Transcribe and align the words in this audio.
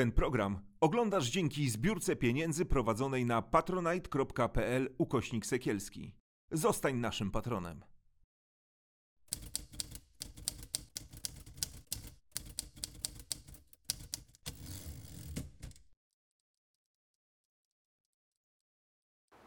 Ten 0.00 0.12
program 0.12 0.58
oglądasz 0.80 1.30
dzięki 1.30 1.70
zbiórce 1.70 2.16
pieniędzy 2.16 2.64
prowadzonej 2.64 3.26
na 3.26 3.42
patronite.pl 3.42 4.94
ukośnik 4.98 5.46
sekielski. 5.46 6.14
Zostań 6.50 6.96
naszym 6.96 7.30
patronem. 7.30 7.84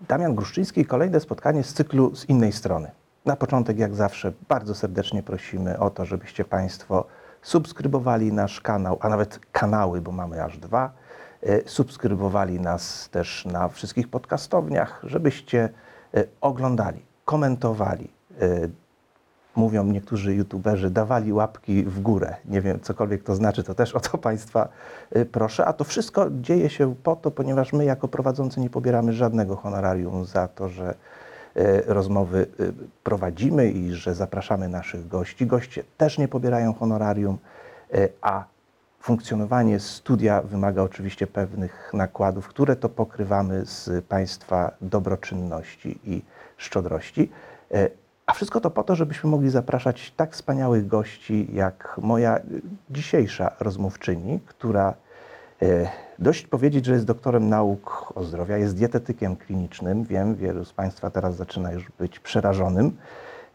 Damian 0.02 0.36
Gruszczyński 0.36 0.86
kolejne 0.86 1.20
spotkanie 1.20 1.64
z 1.64 1.74
cyklu 1.74 2.16
z 2.16 2.30
innej 2.30 2.52
strony. 2.52 2.92
Na 3.26 3.36
początek, 3.36 3.78
jak 3.80 3.96
zawsze, 3.96 4.34
bardzo 4.50 4.76
serdecznie 4.76 5.24
prosimy 5.24 5.80
o 5.80 5.90
to, 5.90 6.06
żebyście 6.06 6.46
Państwo 6.46 7.08
subskrybowali 7.44 8.34
nasz 8.34 8.62
kanał, 8.62 8.98
a 9.02 9.10
nawet 9.10 9.40
kanały, 9.52 10.02
bo 10.02 10.12
mamy 10.12 10.44
aż 10.44 10.58
dwa. 10.58 10.92
E, 11.44 11.70
Subskrybowali 11.70 12.60
nas 12.60 13.10
też 13.10 13.46
na 13.46 13.68
wszystkich 13.68 14.08
podcastowniach, 14.08 15.02
żebyście 15.04 15.70
e, 16.14 16.24
oglądali, 16.42 17.06
komentowali. 17.26 18.10
e, 18.42 18.68
Mówią 19.56 19.84
niektórzy 19.84 20.36
youtuberzy, 20.36 20.90
dawali 20.90 21.34
łapki 21.34 21.84
w 21.84 22.00
górę. 22.00 22.36
Nie 22.46 22.62
wiem, 22.62 22.80
cokolwiek 22.80 23.24
to 23.24 23.36
znaczy, 23.36 23.64
to 23.64 23.76
też 23.76 23.96
o 23.96 24.00
to 24.00 24.18
Państwa 24.18 24.68
proszę. 25.32 25.66
A 25.66 25.74
to 25.74 25.84
wszystko 25.84 26.28
dzieje 26.32 26.70
się 26.70 26.96
po 27.04 27.16
to, 27.16 27.32
ponieważ 27.32 27.74
my 27.74 27.86
jako 27.86 28.08
prowadzący 28.08 28.60
nie 28.60 28.70
pobieramy 28.70 29.14
żadnego 29.14 29.56
honorarium 29.56 30.26
za 30.26 30.48
to, 30.48 30.70
że 30.70 30.96
rozmowy 31.86 32.48
y, 32.60 32.74
prowadzimy 33.04 33.72
i 33.72 33.92
że 33.92 34.16
zapraszamy 34.16 34.70
naszych 34.70 35.08
gości. 35.08 35.46
Goście 35.46 35.84
też 35.98 36.18
nie 36.18 36.28
pobierają 36.28 36.74
honorarium, 36.74 37.38
y, 37.96 38.10
a 38.22 38.46
funkcjonowanie 39.00 39.80
studia 39.80 40.42
wymaga 40.42 40.82
oczywiście 40.82 41.28
pewnych 41.28 41.92
nakładów, 41.94 42.48
które 42.48 42.76
to 42.76 42.90
pokrywamy 42.90 43.66
z 43.66 44.06
Państwa 44.06 44.72
dobroczynności 44.82 46.00
i 46.04 46.22
szczodrości. 46.58 47.30
A 48.26 48.34
wszystko 48.34 48.62
to 48.62 48.70
po 48.70 48.84
to, 48.84 48.96
żebyśmy 48.96 49.30
mogli 49.30 49.50
zapraszać 49.50 50.12
tak 50.12 50.34
wspaniałych 50.34 50.88
gości, 50.88 51.48
jak 51.54 51.96
moja 52.02 52.40
dzisiejsza 52.90 53.56
rozmówczyni, 53.60 54.40
która 54.46 54.90
e, 54.90 54.94
dość 56.20 56.48
powiedzieć, 56.48 56.86
że 56.86 56.94
jest 56.94 57.06
doktorem 57.06 57.50
nauk 57.50 58.14
o 58.16 58.24
zdrowia, 58.24 58.58
jest 58.58 58.76
dietetykiem 58.76 59.36
klinicznym. 59.36 60.04
Wiem, 60.04 60.36
wielu 60.36 60.66
z 60.66 60.74
Państwa 60.74 61.10
teraz 61.10 61.36
zaczyna 61.36 61.72
już 61.72 61.92
być 62.00 62.20
przerażonym. 62.20 62.98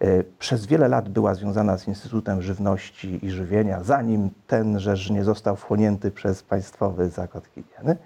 E, 0.01 0.25
Przez 0.39 0.67
wiele 0.67 0.89
lat 0.89 1.09
była 1.09 1.35
związana 1.35 1.79
z 1.79 1.89
Instytutem 1.89 2.43
Żywności 2.43 3.27
i 3.27 3.31
Żywienia, 3.31 3.83
zanim 3.83 4.31
ten 4.47 4.81
rzecz 4.81 5.11
nie 5.11 5.25
został 5.25 5.57
wchłonięty 5.57 6.11
przez 6.11 6.43
Państwowy 6.43 7.09
Zakład 7.09 7.47
Higieny. 7.47 7.97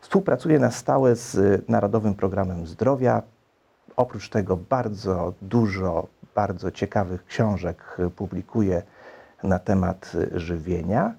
Współpracuje 0.00 0.58
na 0.58 0.70
stałe 0.70 1.16
z 1.16 1.34
y, 1.34 1.62
Narodowym 1.68 2.14
Programem 2.14 2.66
Zdrowia, 2.66 3.22
Oprócz 3.96 4.28
tego 4.28 4.56
bardzo 4.56 5.32
dużo 5.42 6.06
bardzo 6.34 6.70
ciekawych 6.70 7.24
książek 7.24 7.96
publikuje 8.16 8.82
na 9.42 9.58
temat 9.58 10.12
żywienia. 10.32 11.14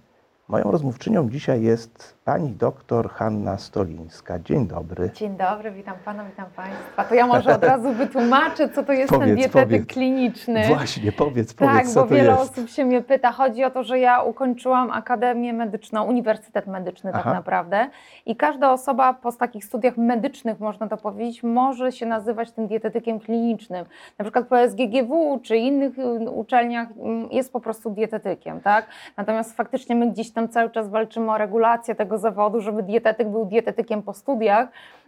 Moją 0.47 0.71
rozmówczynią 0.71 1.29
dzisiaj 1.29 1.61
jest 1.61 2.15
pani 2.25 2.49
doktor 2.49 3.09
Hanna 3.09 3.57
Stolińska. 3.57 4.39
Dzień 4.39 4.67
dobry. 4.67 5.09
Dzień 5.13 5.37
dobry, 5.37 5.71
witam 5.71 5.95
Pana, 6.05 6.25
witam 6.25 6.45
Państwa. 6.55 7.03
To 7.03 7.15
ja 7.15 7.27
może 7.27 7.55
od 7.55 7.63
razu 7.63 7.93
wytłumaczę, 7.93 8.69
co 8.69 8.83
to 8.83 8.93
jest 8.93 9.09
ten 9.09 9.19
Powiedz, 9.19 9.35
dietetyk 9.37 9.69
powiedz. 9.69 9.87
kliniczny. 9.87 10.67
Właśnie, 10.67 11.11
powiedz, 11.11 11.55
tak, 11.55 11.69
powiedz, 11.69 11.93
co 11.93 12.01
bo 12.01 12.07
to 12.07 12.15
wiele 12.15 12.31
jest. 12.31 12.41
osób 12.41 12.69
się 12.69 12.85
mnie 12.85 13.01
pyta. 13.01 13.31
Chodzi 13.31 13.63
o 13.63 13.71
to, 13.71 13.83
że 13.83 13.99
ja 13.99 14.21
ukończyłam 14.21 14.91
Akademię 14.91 15.53
Medyczną, 15.53 16.03
Uniwersytet 16.03 16.67
Medyczny 16.67 17.11
tak 17.11 17.21
Aha. 17.21 17.33
naprawdę. 17.33 17.89
I 18.25 18.35
każda 18.35 18.71
osoba 18.71 19.13
po 19.13 19.31
takich 19.31 19.65
studiach 19.65 19.97
medycznych, 19.97 20.59
można 20.59 20.87
to 20.87 20.97
powiedzieć, 20.97 21.43
może 21.43 21.91
się 21.91 22.05
nazywać 22.05 22.51
tym 22.51 22.67
dietetykiem 22.67 23.19
klinicznym. 23.19 23.85
Na 24.17 24.25
przykład 24.25 24.47
po 24.47 24.57
SGGW 24.57 25.39
czy 25.43 25.57
innych 25.57 25.99
y, 25.99 26.29
uczelniach 26.29 26.87
mm, 26.91 27.31
jest 27.31 27.53
po 27.53 27.59
prostu 27.59 27.89
dietetykiem, 27.89 28.61
tak? 28.61 28.85
Natomiast 29.17 29.57
faktycznie 29.57 29.95
my 29.95 30.11
gdzieś 30.11 30.31
tam 30.31 30.49
cały 30.49 30.69
czas 30.69 30.89
walczymy 30.89 31.31
o 31.31 31.37
regulację 31.37 31.95
tego 31.95 32.12
zawodu, 32.17 32.61
żeby 32.61 32.83
dietetyk 32.83 33.29
był 33.29 33.45
dietetykiem 33.45 34.03
po 34.03 34.13
studiach 34.13 34.67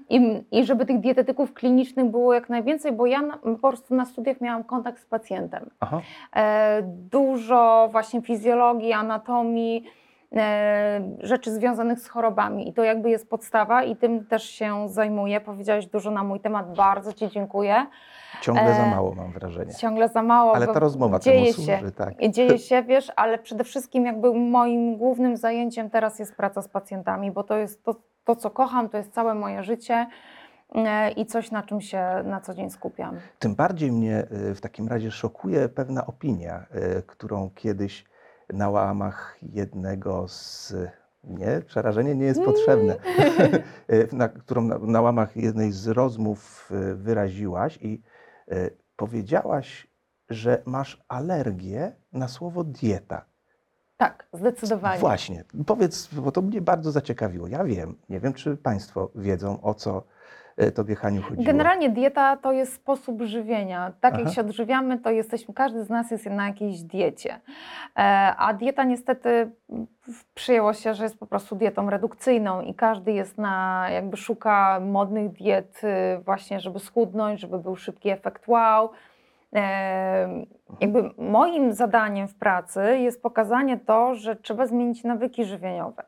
i, 0.10 0.44
i 0.52 0.66
żeby 0.66 0.86
tych 0.86 1.00
dietetyków 1.00 1.54
klinicznych 1.54 2.06
było 2.06 2.34
jak 2.34 2.50
najwięcej, 2.50 2.92
bo 2.92 3.06
ja 3.06 3.22
na, 3.22 3.38
po 3.38 3.70
prostu 3.70 3.96
na 3.96 4.06
studiach 4.06 4.42
miałam 4.42 4.64
kontakt 4.64 5.02
z 5.02 5.06
pacjentem. 5.06 5.70
Aha. 5.80 6.02
E, 6.36 6.82
dużo 6.86 7.90
właśnie 7.92 8.22
fizjologii, 8.22 8.94
anatomii, 8.94 9.86
e, 10.36 11.02
rzeczy 11.20 11.52
związanych 11.52 12.00
z 12.00 12.08
chorobami 12.08 12.70
i 12.70 12.74
to 12.74 12.84
jakby 12.84 13.10
jest 13.10 13.30
podstawa 13.30 13.84
i 13.84 13.96
tym 13.96 14.26
też 14.26 14.44
się 14.44 14.90
zajmuję. 14.90 15.42
Powiedziałeś 15.42 15.86
dużo 15.86 16.12
na 16.12 16.24
mój 16.24 16.40
temat, 16.40 16.76
bardzo 16.76 17.14
Ci 17.14 17.30
dziękuję. 17.30 17.86
Ciągle 18.41 18.73
za 18.73 18.84
E, 18.85 18.90
mało 18.90 19.16
mam 19.16 19.31
wrażenie. 19.31 19.73
Ciągle 19.73 20.09
za 20.09 20.23
mało. 20.23 20.56
Ale 20.56 20.68
ta 20.68 20.79
rozmowa 20.79 21.19
dzieje 21.19 21.53
temu 21.53 21.68
się. 21.68 21.78
służy, 21.78 21.91
tak. 21.91 22.29
Dzieje 22.29 22.59
się, 22.59 22.84
wiesz, 22.84 23.12
ale 23.16 23.38
przede 23.38 23.63
wszystkim 23.63 24.06
jakby 24.06 24.34
moim 24.34 24.97
głównym 24.97 25.38
zajęciem 25.38 25.90
teraz 25.90 26.19
jest 26.19 26.35
praca 26.35 26.62
z 26.62 26.68
pacjentami, 26.68 27.31
bo 27.31 27.44
to 27.44 27.57
jest 27.57 27.84
to, 27.84 27.96
to 28.23 28.35
co 28.35 28.50
kocham, 28.50 28.90
to 28.90 28.97
jest 28.97 29.13
całe 29.13 29.35
moje 29.35 29.63
życie 29.63 30.07
e, 30.75 31.12
i 31.12 31.25
coś, 31.25 31.51
na 31.51 31.63
czym 31.63 31.81
się 31.81 32.06
na 32.23 32.41
co 32.41 32.53
dzień 32.53 32.69
skupiam. 32.69 33.18
Tym 33.40 33.56
bardziej 33.56 33.91
mnie 33.91 34.28
y, 34.50 34.56
w 34.56 34.62
takim 34.62 34.88
razie 34.88 35.12
szokuje 35.12 35.69
pewna 35.69 36.06
opinia, 36.06 36.66
którą 37.07 37.50
kiedyś 37.56 38.06
na 38.53 38.69
łamach 38.69 39.38
jednego 39.41 40.28
z. 40.28 40.73
Nie, 41.23 41.62
przerażenie 41.66 42.16
nie 42.16 42.25
jest 42.25 42.44
potrzebne. 42.44 42.96
Y, 43.90 44.07
na, 44.13 44.29
którą 44.29 44.62
na, 44.62 44.78
na 44.78 45.02
łamach 45.02 45.38
jednej 45.38 45.72
z 45.72 45.88
rozmów 45.88 46.72
wyraziłaś 46.96 47.79
i 47.81 48.02
powiedziałaś, 48.96 49.88
że 50.30 50.62
masz 50.66 51.04
alergię 51.08 51.92
na 52.14 52.28
słowo 52.28 52.64
dieta. 52.64 53.26
Tak, 53.98 54.28
zdecydowanie. 54.34 55.00
Właśnie, 55.00 55.44
powiedz, 55.66 56.10
bo 56.14 56.32
to 56.32 56.42
mnie 56.42 56.62
bardzo 56.62 56.92
zaciekawiło. 56.92 57.48
Ja 57.48 57.64
wiem, 57.64 57.98
nie 58.10 58.20
wiem, 58.20 58.34
czy 58.34 58.58
Państwo 58.58 59.12
wiedzą, 59.16 59.62
o 59.62 59.74
co 59.74 60.04
Tobie, 60.76 60.96
Haniu, 60.96 61.22
chodziło. 61.22 61.46
Generalnie 61.46 61.90
dieta 61.90 62.38
to 62.38 62.52
jest 62.52 62.74
sposób 62.74 63.22
żywienia. 63.22 63.94
Tak 64.02 64.14
Aha. 64.14 64.24
jak 64.24 64.34
się 64.34 64.42
odżywiamy, 64.42 65.00
to 65.00 65.12
jesteśmy, 65.12 65.54
każdy 65.54 65.84
z 65.84 65.90
nas 65.90 66.12
jest 66.12 66.26
na 66.26 66.48
jakiejś 66.48 66.82
diecie. 66.82 67.40
E, 67.98 68.00
a 68.38 68.54
dieta 68.54 68.84
niestety 68.84 69.52
przyjęło 70.34 70.74
się, 70.74 70.94
że 70.94 71.04
jest 71.04 71.20
po 71.20 71.26
prostu 71.26 71.56
dietą 71.56 71.90
redukcyjną 71.90 72.62
i 72.62 72.74
każdy 72.74 73.12
jest 73.12 73.38
na, 73.38 73.88
jakby 73.90 74.18
szuka 74.18 74.80
modnych 74.80 75.32
diet 75.32 75.82
y, 75.84 76.20
właśnie, 76.24 76.60
żeby 76.60 76.80
schudnąć, 76.80 77.40
żeby 77.40 77.60
był 77.60 77.76
szybki 77.76 78.10
efekt 78.10 78.48
wow. 78.48 78.90
E, 79.56 80.46
jakby 80.82 81.10
moim 81.18 81.74
zadaniem 81.74 82.28
w 82.28 82.36
pracy 82.36 82.98
jest 83.00 83.22
pokazanie 83.22 83.78
to, 83.78 84.16
że 84.16 84.36
trzeba 84.36 84.68
zmienić 84.68 85.04
nawyki 85.04 85.46
żywieniowe. 85.46 86.04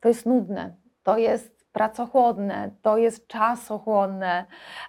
To 0.00 0.08
jest 0.08 0.26
nudne, 0.26 0.74
to 1.02 1.18
jest 1.18 1.51
pracochłodne, 1.72 2.70
to 2.82 2.96
jest 2.98 3.26
czasochłonne. 3.26 4.44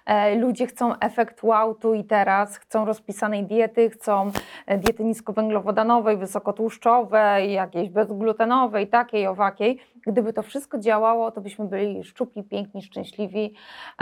E, 0.06 0.34
ludzie 0.34 0.66
chcą 0.66 0.98
efekt 0.98 1.42
wow 1.42 1.74
tu 1.74 1.94
i 1.94 2.04
teraz, 2.04 2.56
chcą 2.56 2.84
rozpisanej 2.84 3.44
diety, 3.46 3.90
chcą 3.90 4.30
e, 4.66 4.78
diety 4.78 5.04
niskowęglowodanowej, 5.04 6.16
wysokotłuszczowej, 6.16 7.52
jakiejś 7.52 7.88
bezglutenowej, 7.88 8.88
takiej, 8.88 9.26
owakiej. 9.26 9.78
Gdyby 10.06 10.32
to 10.32 10.42
wszystko 10.42 10.78
działało, 10.78 11.30
to 11.30 11.40
byśmy 11.40 11.64
byli 11.64 12.04
szczupli, 12.04 12.42
piękni, 12.42 12.82
szczęśliwi. 12.82 13.54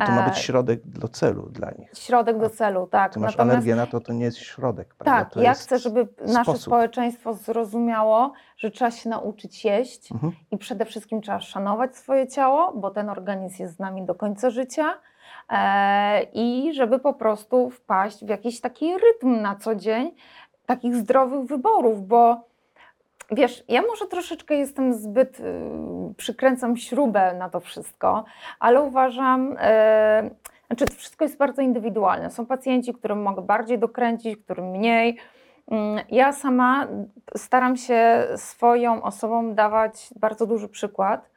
To 0.07 0.13
ma 0.13 0.23
E, 0.27 0.29
być 0.29 0.39
środek 0.39 0.81
do 0.87 1.09
celu 1.09 1.43
dla 1.49 1.71
nich. 1.79 1.91
Środek 1.95 2.39
do 2.39 2.51
celu, 2.51 2.87
tak. 2.87 3.13
Ty 3.13 3.21
masz 3.21 3.37
Natomiast- 3.37 3.51
alergię 3.57 3.75
na 3.75 3.87
to, 3.87 4.01
to 4.01 4.13
nie 4.13 4.25
jest 4.25 4.39
środek, 4.39 4.95
prawda? 4.95 5.25
tak, 5.25 5.35
to 5.35 5.41
ja 5.43 5.55
chcę, 5.55 5.79
żeby 5.79 6.09
nasze 6.21 6.43
sposób. 6.43 6.63
społeczeństwo 6.63 7.35
zrozumiało, 7.35 8.33
że 8.63 8.71
trzeba 8.71 8.91
się 8.91 9.09
nauczyć 9.09 9.65
jeść 9.65 10.13
Mhm. 10.13 10.33
i 10.51 10.59
przede 10.59 10.85
wszystkim 10.85 11.21
trzeba 11.21 11.41
szanować 11.41 11.97
swoje 11.97 12.29
ciało, 12.29 12.73
bo 12.75 12.91
ten 12.91 13.09
organizm 13.09 13.63
jest 13.63 13.77
z 13.77 13.79
nami 13.79 14.03
do 14.03 14.15
końca 14.15 14.51
życia 14.51 14.95
e, 15.51 16.23
i 16.23 16.75
żeby 16.75 16.99
po 16.99 17.13
prostu 17.13 17.71
wpaść 17.71 18.25
w 18.25 18.29
jakiś 18.29 18.61
taki 18.61 18.95
rytm 18.99 19.41
na 19.41 19.57
co 19.57 19.75
dzień, 19.75 20.11
takich 20.67 20.97
zdrowych 20.97 21.45
wyborów, 21.45 22.07
bo 22.07 22.41
wiesz, 23.31 23.65
ja 23.69 23.83
może 23.83 24.07
troszeczkę 24.07 24.55
jestem 24.55 24.95
zbyt, 24.95 25.41
y, 25.41 25.45
przykręcam 26.17 26.77
śrubę 26.77 27.35
na 27.35 27.51
to 27.51 27.61
wszystko, 27.61 28.25
ale 28.59 28.83
uważam, 28.83 29.57
e, 29.61 30.31
znaczy 30.67 30.87
to 30.87 30.95
wszystko 30.95 31.25
jest 31.25 31.39
bardzo 31.39 31.63
indywidualne. 31.63 32.31
Są 32.31 32.47
pacjenci, 32.47 32.95
którym 32.95 33.23
mogę 33.23 33.43
bardziej 33.43 33.79
dokręcić, 33.79 34.37
którym 34.45 34.71
mniej. 34.71 35.19
Mm, 35.69 36.05
Ja 36.11 36.33
sama 36.33 36.89
staram 37.37 37.77
się 37.77 38.27
swoją 38.37 39.03
osobom 39.03 39.55
dawać 39.55 40.11
bardzo 40.21 40.47
duży 40.47 40.69
przykład 40.69 41.31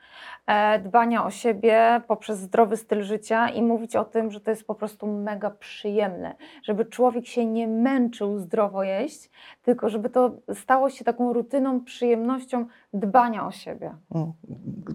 e, 0.47 0.79
dbania 0.79 1.25
o 1.25 1.31
siebie 1.31 2.01
poprzez 2.07 2.39
zdrowy 2.39 2.77
styl 2.77 3.03
życia 3.03 3.49
i 3.49 3.61
mówić 3.61 3.95
o 3.95 4.05
tym, 4.05 4.31
że 4.31 4.41
to 4.41 4.51
jest 4.51 4.67
po 4.67 4.75
prostu 4.75 5.07
mega 5.07 5.49
przyjemne, 5.49 6.35
żeby 6.63 6.85
człowiek 6.85 7.27
się 7.27 7.45
nie 7.45 7.67
męczył 7.67 8.39
zdrowo 8.39 8.83
jeść, 8.83 9.29
tylko 9.61 9.89
żeby 9.89 10.09
to 10.09 10.31
stało 10.53 10.89
się 10.89 11.05
taką 11.05 11.33
rutyną, 11.33 11.83
przyjemnością 11.83 12.65
dbania 12.93 13.47
o 13.47 13.51
siebie. 13.51 13.95
Mm, 14.15 14.33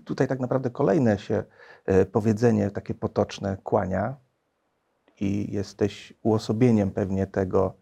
Tutaj 0.04 0.28
tak 0.28 0.40
naprawdę 0.40 0.70
kolejne 0.70 1.18
się 1.18 1.44
e, 1.86 2.04
powiedzenie 2.04 2.70
takie 2.70 2.94
potoczne 2.94 3.56
kłania 3.64 4.14
i 5.20 5.52
jesteś 5.52 6.12
uosobieniem 6.22 6.90
pewnie 6.90 7.26
tego, 7.26 7.79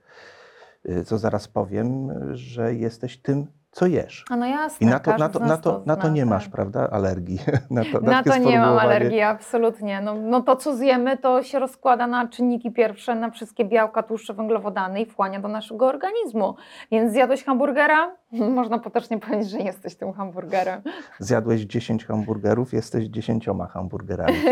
co 1.04 1.18
zaraz 1.18 1.48
powiem, 1.48 2.10
że 2.34 2.74
jesteś 2.74 3.16
tym, 3.16 3.46
co 3.70 3.86
jesz. 3.86 4.24
A 4.30 4.36
no 4.36 4.46
jasne, 4.46 4.86
I 4.86 4.90
na 4.90 4.98
to, 4.98 5.16
na 5.16 5.28
to, 5.28 5.38
na 5.38 5.56
to, 5.56 5.82
na 5.86 5.96
to 5.96 6.08
nie 6.08 6.20
tak. 6.20 6.30
masz, 6.30 6.48
prawda, 6.48 6.90
alergii. 6.90 7.38
Na 7.70 7.82
to, 7.92 8.00
Na 8.00 8.22
to 8.22 8.36
nie 8.36 8.58
mam 8.58 8.78
alergii, 8.78 9.20
absolutnie. 9.20 10.00
No, 10.00 10.14
no 10.14 10.42
to, 10.42 10.56
co 10.56 10.76
zjemy, 10.76 11.16
to 11.16 11.42
się 11.42 11.58
rozkłada 11.58 12.06
na 12.06 12.28
czynniki 12.28 12.72
pierwsze, 12.72 13.14
na 13.14 13.30
wszystkie 13.30 13.64
białka, 13.64 14.02
tłuszcze, 14.02 14.34
węglowodany 14.34 15.00
i 15.00 15.06
wchłania 15.06 15.40
do 15.40 15.48
naszego 15.48 15.86
organizmu. 15.86 16.54
Więc 16.90 17.12
zjadłeś 17.12 17.44
hamburgera? 17.44 18.16
Można 18.54 18.78
potocznie 18.78 19.18
powiedzieć, 19.18 19.50
że 19.50 19.58
jesteś 19.58 19.94
tym 19.94 20.12
hamburgerem. 20.12 20.82
Zjadłeś 21.18 21.60
10 21.60 22.06
hamburgerów, 22.06 22.72
jesteś 22.72 23.06
10 23.06 23.48
hamburgerami. 23.72 24.38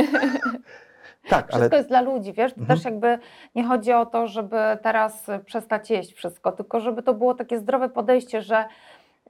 Tak, 1.28 1.44
ale 1.50 1.50
Wszystko 1.60 1.76
jest 1.76 1.88
dla 1.88 2.00
ludzi, 2.00 2.32
wiesz? 2.32 2.52
To 2.54 2.60
Mhm. 2.60 2.78
też 2.78 2.84
jakby 2.84 3.18
nie 3.54 3.64
chodzi 3.64 3.92
o 3.92 4.06
to, 4.06 4.26
żeby 4.26 4.56
teraz 4.82 5.26
przestać 5.44 5.90
jeść 5.90 6.12
wszystko, 6.14 6.52
tylko 6.52 6.80
żeby 6.80 7.02
to 7.02 7.14
było 7.14 7.34
takie 7.34 7.58
zdrowe 7.58 7.88
podejście, 7.88 8.42
że, 8.42 8.64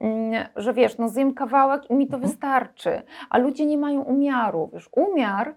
mm, 0.01 0.45
że 0.55 0.73
wiesz, 0.73 0.97
no 0.97 1.09
zjem 1.09 1.33
kawałek 1.33 1.89
i 1.89 1.93
mi 1.93 2.07
to 2.07 2.15
Mhm. 2.15 2.31
wystarczy. 2.31 3.01
A 3.29 3.37
ludzie 3.37 3.65
nie 3.65 3.77
mają 3.77 4.01
umiaru, 4.01 4.69
wiesz? 4.73 4.89
Umiar 4.95 5.53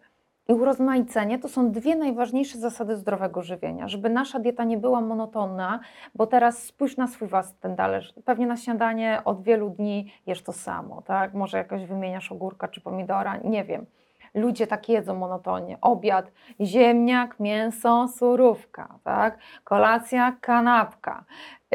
i 0.49 0.53
urozmaicenie 0.53 1.39
to 1.39 1.49
są 1.49 1.71
dwie 1.71 1.97
najważniejsze 1.97 2.59
zasady 2.59 2.97
zdrowego 2.97 3.43
żywienia, 3.43 3.89
żeby 3.89 4.11
nasza 4.11 4.39
dieta 4.39 4.65
nie 4.65 4.79
była 4.79 5.01
monotonna, 5.01 5.81
bo 6.15 6.27
teraz 6.27 6.63
spójrz 6.63 6.97
na 6.97 7.07
swój 7.07 7.29
własny 7.29 7.77
talerz. 7.77 8.15
Pewnie 8.25 8.47
na 8.47 8.57
śniadanie 8.57 9.21
od 9.25 9.43
wielu 9.43 9.71
dni 9.71 10.13
jesz 10.27 10.43
to 10.43 10.53
samo, 10.53 11.03
tak? 11.03 11.35
Może 11.35 11.59
jakoś 11.59 11.85
wymieniasz 11.87 12.33
ogórka 12.33 12.69
czy 12.69 12.81
pomidora, 12.81 13.37
nie 13.45 13.65
wiem. 13.65 13.87
Ludzie 14.35 14.67
tak 14.67 14.89
jedzą 14.89 15.15
monotonnie. 15.15 15.79
Obiad, 15.81 16.31
ziemniak, 16.61 17.41
mięso, 17.41 18.09
surówka, 18.09 18.99
tak? 19.05 19.39
Kolacja, 19.65 20.37
kanapka. 20.41 21.25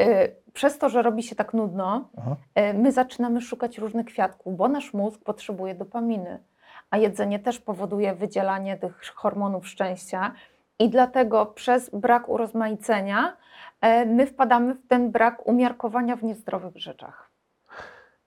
Y, 0.00 0.36
Przez 0.52 0.78
to, 0.78 0.88
że 0.88 1.02
robi 1.02 1.22
się 1.22 1.36
tak 1.36 1.54
nudno, 1.54 2.08
Aha. 2.18 2.36
y, 2.58 2.74
my 2.74 2.92
zaczynamy 2.92 3.40
szukać 3.40 3.78
różnych 3.78 4.06
kwiatków, 4.06 4.56
bo 4.56 4.68
nasz 4.68 4.94
mózg 4.94 5.20
potrzebuje 5.24 5.74
dopaminy, 5.74 6.38
a 6.90 6.96
jedzenie 6.98 7.38
też 7.38 7.60
powoduje 7.60 8.14
wydzielanie 8.14 8.76
tych 8.76 9.12
hormonów 9.14 9.68
szczęścia 9.68 10.32
i 10.78 10.88
dlatego 10.90 11.46
przez 11.46 11.90
brak 11.90 12.28
urozmaicenia 12.28 13.36
e, 13.80 14.06
my 14.06 14.26
wpadamy 14.26 14.74
w 14.74 14.86
ten 14.88 15.10
brak 15.10 15.46
umiarkowania 15.46 16.16
w 16.16 16.22
niezdrowych 16.22 16.76
rzeczach. 16.76 17.25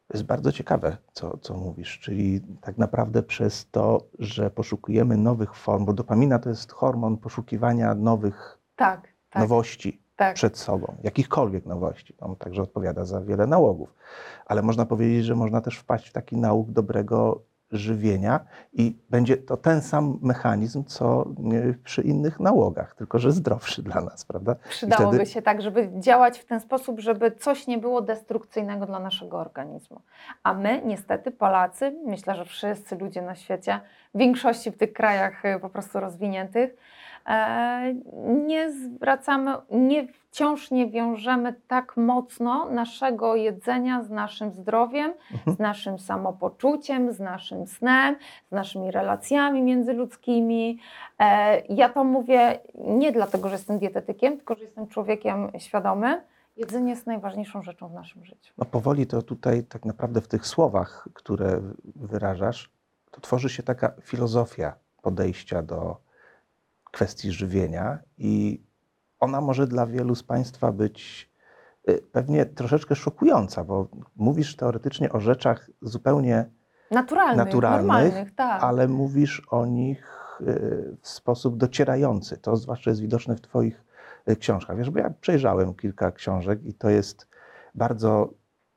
To 0.09 0.17
jest 0.17 0.25
bardzo 0.25 0.51
ciekawe, 0.51 0.97
co, 1.13 1.37
co 1.37 1.53
mówisz, 1.53 1.99
czyli 1.99 2.41
tak 2.61 2.77
naprawdę 2.77 3.23
przez 3.23 3.69
to, 3.71 4.01
że 4.19 4.49
poszukujemy 4.49 5.17
nowych 5.17 5.55
form, 5.55 5.85
bo 5.85 5.93
dopamina 5.93 6.39
to 6.39 6.49
jest 6.49 6.71
hormon 6.71 7.17
poszukiwania 7.17 7.95
nowych 7.95 8.57
Tak, 8.75 9.07
tak, 9.29 9.41
nowości 9.41 10.01
tak. 10.15 10.35
przed 10.35 10.57
sobą, 10.57 10.95
jakichkolwiek 11.03 11.65
nowości. 11.65 12.15
On 12.19 12.35
także 12.35 12.61
odpowiada 12.61 13.05
za 13.05 13.21
wiele 13.21 13.47
nałogów. 13.47 13.93
Ale 14.45 14.61
można 14.61 14.85
powiedzieć, 14.85 15.25
że 15.25 15.35
można 15.35 15.61
też 15.61 15.77
wpaść 15.77 16.09
w 16.09 16.13
taki 16.13 16.37
nałóg 16.37 16.71
dobrego 16.71 17.41
żywienia 17.71 18.39
i 18.73 18.95
będzie 19.09 19.37
to 19.37 19.57
ten 19.57 19.81
sam 19.81 20.19
mechanizm, 20.21 20.83
co 20.83 21.21
e, 21.21 21.73
przy 21.83 22.01
innych 22.01 22.39
nałogach, 22.39 22.95
tylko 22.95 23.19
że 23.19 23.31
zdrowszy 23.31 23.83
dla 23.83 24.01
nas, 24.01 24.25
prawda? 24.25 24.55
Przydałoby 24.69 25.17
wtedy- 25.17 25.31
się 25.31 25.41
tak, 25.41 25.61
żeby 25.61 25.89
działać 25.99 26.39
w 26.39 26.45
ten 26.45 26.59
sposób, 26.59 26.99
żeby 26.99 27.31
coś 27.31 27.67
nie 27.67 27.77
było 27.77 28.01
destrukcyjnego 28.01 28.85
dla 28.85 28.99
naszego 28.99 29.37
organizmu. 29.37 30.01
A 30.43 30.53
my, 30.53 30.81
niestety, 30.85 31.31
Polacy, 31.31 31.95
myślę, 32.05 32.35
że 32.35 32.45
wszyscy 32.45 32.95
ludzie 32.95 33.21
na 33.21 33.35
świecie, 33.35 33.79
w 34.15 34.17
większości 34.17 34.71
w 34.71 34.77
tych 34.77 34.93
krajach 34.93 35.45
y, 35.45 35.59
po 35.59 35.69
prostu 35.69 35.99
rozwiniętych, 35.99 36.71
e, 36.71 36.75
nie 38.47 38.71
zwracamy, 38.71 39.51
nie, 39.71 40.07
wciąż 40.07 40.71
nie 40.71 40.87
wiążemy 40.91 41.53
tak 41.67 41.97
mocno 41.97 42.69
naszego 42.69 43.35
jedzenia 43.35 44.03
z 44.03 44.09
naszym 44.09 44.53
zdrowiem, 44.53 45.13
Mhm. 45.31 45.55
z 45.57 45.59
naszym 45.59 45.99
samopoczuciem, 45.99 47.13
z 47.13 47.19
naszym 47.19 47.67
snem, 47.67 48.15
z 48.47 48.51
naszymi 48.51 48.91
relacjami 48.91 49.61
międzyludzkimi. 49.61 50.79
E, 51.19 51.59
Ja 51.69 51.89
to 51.89 52.03
mówię 52.03 52.59
nie 52.75 53.11
dlatego, 53.11 53.49
że 53.49 53.55
jestem 53.55 53.79
dietetykiem, 53.79 54.37
tylko 54.37 54.55
że 54.55 54.61
jestem 54.61 54.87
człowiekiem 54.87 55.51
świadomym. 55.57 56.21
Jedzenie 56.57 56.89
jest 56.89 57.07
najważniejszą 57.07 57.61
rzeczą 57.63 57.87
w 57.87 57.93
naszym 57.93 58.25
życiu. 58.25 58.53
No 58.57 58.65
powoli 58.65 59.07
to 59.07 59.21
tutaj 59.21 59.63
tak 59.63 59.85
naprawdę 59.85 60.21
w 60.21 60.27
tych 60.27 60.47
słowach, 60.47 61.07
które 61.13 61.61
wyrażasz, 61.95 62.69
to 63.11 63.21
tworzy 63.21 63.49
się 63.49 63.63
taka 63.63 63.91
filozofia 64.01 64.73
podejścia 65.01 65.61
do 65.61 65.97
kwestii 66.91 67.31
żywienia 67.31 67.99
i 68.17 68.63
ona 69.19 69.41
może 69.41 69.67
dla 69.67 69.85
wielu 69.85 70.15
z 70.15 70.23
Państwa 70.23 70.71
być 70.71 71.29
y, 71.89 72.01
pewnie 72.11 72.45
troszeczkę 72.45 72.95
szokująca, 72.95 73.63
bo 73.63 73.87
mówisz 74.15 74.55
teoretycznie 74.55 75.11
o 75.11 75.19
rzeczach 75.19 75.69
zupełnie, 75.81 76.49
Naturalnych, 76.91 77.45
Naturalnych, 77.45 78.35
tak. 78.35 78.63
ale 78.63 78.87
mówisz 78.87 79.41
o 79.49 79.65
nich 79.65 80.03
y, 80.41 80.97
w 81.01 81.07
sposób 81.07 81.57
docierający. 81.57 82.37
To 82.37 82.57
zwłaszcza 82.57 82.89
jest 82.89 83.01
widoczne 83.01 83.35
w 83.35 83.41
Twoich 83.41 83.83
y, 84.29 84.35
książkach. 84.35 84.77
Wiesz, 84.77 84.89
bo 84.89 84.99
ja 84.99 85.09
przejrzałem 85.21 85.73
kilka 85.73 86.11
książek 86.11 86.63
i 86.63 86.73
to 86.73 86.89
jest 86.89 87.27
bardzo 87.75 88.33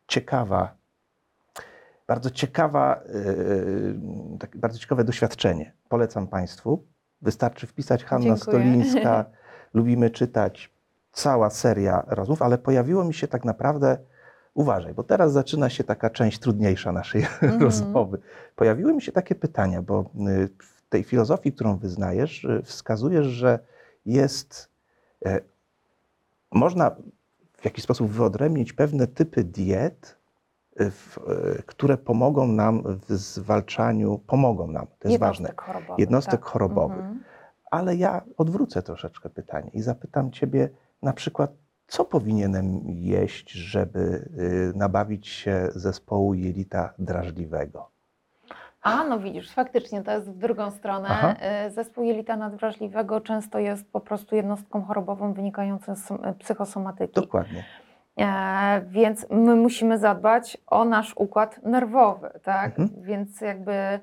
ciekawa, 0.07 0.75
bardzo 2.07 2.31
ciekawa, 2.31 3.01
tak, 4.41 4.57
bardzo 4.57 4.79
ciekawe 4.79 5.05
doświadczenie. 5.05 5.73
Polecam 5.89 6.27
Państwu. 6.29 6.92
Wystarczy 7.23 7.67
wpisać 7.67 8.05
Hanna 8.05 8.25
Dziękuję. 8.25 8.41
Stolińska, 8.43 9.25
lubimy 9.75 10.11
czytać, 10.11 10.71
cała 11.13 11.51
seria 11.51 12.05
rozmów, 12.07 12.43
ale 12.43 12.59
pojawiło 12.59 13.05
mi 13.05 13.15
się 13.15 13.29
tak 13.29 13.45
naprawdę, 13.45 13.99
uważaj, 14.55 14.95
bo 14.95 15.03
teraz 15.03 15.33
zaczyna 15.33 15.71
się 15.71 15.85
taka 15.85 16.11
część 16.11 16.39
trudniejsza 16.39 16.93
naszej 16.93 17.23
Mhm. 17.43 17.63
rozmowy. 17.63 18.19
Pojawiły 18.57 18.93
mi 18.95 19.03
się 19.03 19.13
takie 19.13 19.35
pytania, 19.35 19.83
bo 19.83 20.01
y, 20.01 20.49
w 20.59 20.89
tej 20.89 21.03
filozofii, 21.05 21.53
którą 21.53 21.77
wyznajesz, 21.77 22.45
y, 22.45 22.63
wskazujesz, 22.65 23.27
że 23.27 23.59
jest, 24.07 24.69
e, 25.27 25.41
można 26.53 26.91
w 27.53 27.65
jakiś 27.65 27.85
sposób 27.85 28.11
wyodrębnić 28.11 28.73
pewne 28.73 29.07
typy 29.07 29.45
diet, 29.45 30.17
w, 30.77 31.19
y, 31.59 31.63
które 31.67 31.97
pomogą 31.97 32.47
nam 32.47 32.83
w 33.09 33.13
zwalczaniu, 33.13 34.19
pomogą 34.27 34.67
nam, 34.67 34.87
to 34.99 35.09
jest 35.09 35.21
ważne, 35.21 35.49
Jednostek 35.49 35.61
chorobowych. 35.67 35.99
jednostek 35.99 36.41
tak. 36.41 36.45
chorobowych. 36.51 36.99
Mhm. 36.99 37.23
ale 37.71 37.97
ja 37.97 38.23
odwrócę 38.37 38.83
troszeczkę 38.83 39.31
pytanie 39.31 39.71
i 39.75 39.83
zapytam 39.83 40.31
Ciebie 40.31 40.69
na 41.03 41.13
przykład, 41.13 41.51
co 41.87 42.05
powinienem 42.05 42.81
jeść, 42.87 43.51
żeby 43.53 44.29
y, 44.39 44.73
nabawić 44.79 45.29
się 45.29 45.69
zespołu 45.75 46.35
jelita 46.35 46.93
drażliwego? 46.99 47.89
A, 48.83 49.05
no 49.05 49.19
widzisz, 49.19 49.51
faktycznie 49.53 50.03
to 50.03 50.11
jest 50.13 50.31
w 50.31 50.39
drugą 50.39 50.71
stronę. 50.71 51.09
Aha. 51.11 51.35
Y, 51.67 51.71
Zespół 51.71 52.05
jelita 52.05 52.37
nadwrażliwego 52.37 53.21
często 53.21 53.59
jest 53.59 53.93
po 53.93 54.01
prostu 54.01 54.37
jednostką 54.37 54.83
chorobową 54.85 55.33
wynikającą 55.33 55.95
z 55.97 56.05
som- 56.05 56.35
psychosomatyki. 56.39 57.15
Dokładnie. 57.21 57.65
E, 58.21 58.83
więc 58.87 59.27
my 59.31 59.55
musimy 59.55 59.99
zadbać 59.99 60.59
o 60.67 60.85
nasz 60.85 61.13
układ 61.17 61.63
nerwowy, 61.63 62.31
tak? 62.43 62.79
Mhm. 62.79 63.03
Więc 63.03 63.41
jakby 63.41 64.01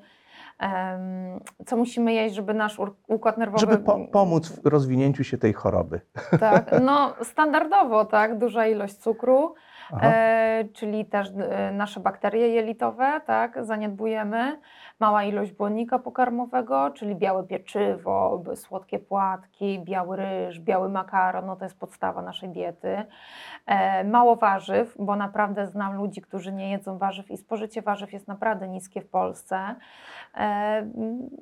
co 1.65 1.77
musimy 1.77 2.13
jeść, 2.13 2.35
żeby 2.35 2.53
nasz 2.53 2.77
układ 3.07 3.37
nerwowy... 3.37 3.59
Żeby 3.59 3.77
po, 3.77 3.99
pomóc 4.11 4.49
w 4.49 4.65
rozwinięciu 4.65 5.23
się 5.23 5.37
tej 5.37 5.53
choroby. 5.53 6.01
Tak, 6.39 6.71
no 6.85 7.13
standardowo, 7.23 8.05
tak? 8.05 8.37
Duża 8.37 8.67
ilość 8.67 8.93
cukru. 8.93 9.55
E, 10.01 10.63
czyli 10.73 11.05
też 11.05 11.27
e, 11.49 11.71
nasze 11.71 11.99
bakterie 11.99 12.49
jelitowe, 12.49 13.21
tak? 13.25 13.65
Zaniedbujemy. 13.65 14.59
Mała 14.99 15.23
ilość 15.23 15.51
błonnika 15.51 15.99
pokarmowego, 15.99 16.91
czyli 16.91 17.15
białe 17.15 17.43
pieczywo, 17.43 18.43
słodkie 18.55 18.99
płatki, 18.99 19.79
biały 19.83 20.17
ryż, 20.17 20.59
biały 20.59 20.89
makaron, 20.89 21.45
no 21.45 21.55
to 21.55 21.65
jest 21.65 21.79
podstawa 21.79 22.21
naszej 22.21 22.49
diety. 22.49 22.97
E, 23.65 24.03
mało 24.03 24.35
warzyw, 24.35 24.95
bo 24.99 25.15
naprawdę 25.15 25.67
znam 25.67 25.95
ludzi, 25.97 26.21
którzy 26.21 26.53
nie 26.53 26.71
jedzą 26.71 26.97
warzyw 26.97 27.31
i 27.31 27.37
spożycie 27.37 27.81
warzyw 27.81 28.13
jest 28.13 28.27
naprawdę 28.27 28.67
niskie 28.67 29.01
w 29.01 29.09
Polsce. 29.09 29.57
E, 30.37 30.59
E, 30.79 30.85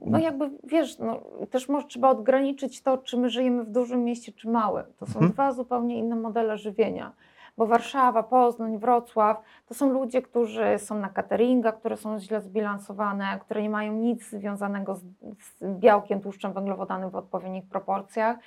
No 0.06 0.20
jakby 0.20 0.50
wiesz, 0.64 1.00
no, 1.00 1.20
też 1.52 1.70
może 1.70 1.88
trzeba 1.88 2.10
odgraniczyć 2.10 2.82
to, 2.82 2.98
czy 2.98 3.18
my 3.18 3.30
żyjemy 3.30 3.64
w 3.64 3.70
dużym 3.72 4.04
mieście, 4.04 4.32
czy 4.32 4.50
małym. 4.50 4.86
To 5.00 5.06
są 5.06 5.14
Mhm. 5.14 5.32
dwa 5.32 5.52
zupełnie 5.52 5.98
inne 5.98 6.16
modele 6.16 6.58
żywienia. 6.58 7.12
Bo 7.58 7.68
Warszawa, 7.68 8.24
Poznań, 8.24 8.78
Wrocław 8.78 9.42
to 9.68 9.74
są 9.74 9.94
ludzie, 9.94 10.22
którzy 10.22 10.66
są 10.78 11.00
na 11.00 11.10
cateringach, 11.10 11.80
które 11.80 11.98
są 11.98 12.20
źle 12.20 12.42
zbilansowane, 12.42 13.40
które 13.42 13.62
nie 13.62 13.70
mają 13.70 13.94
nic 13.94 14.30
związanego 14.30 14.96
z, 14.96 15.02
z 15.40 15.80
białkiem, 15.80 16.22
tłuszczem 16.22 16.54
węglowodanym 16.54 17.10
w 17.10 17.16
odpowiednich 17.16 17.66
proporcjach. 17.66 18.38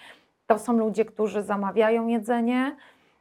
To 0.46 0.58
są 0.58 0.72
ludzie, 0.72 1.04
którzy 1.04 1.42
zamawiają 1.42 2.06
jedzenie, 2.06 2.76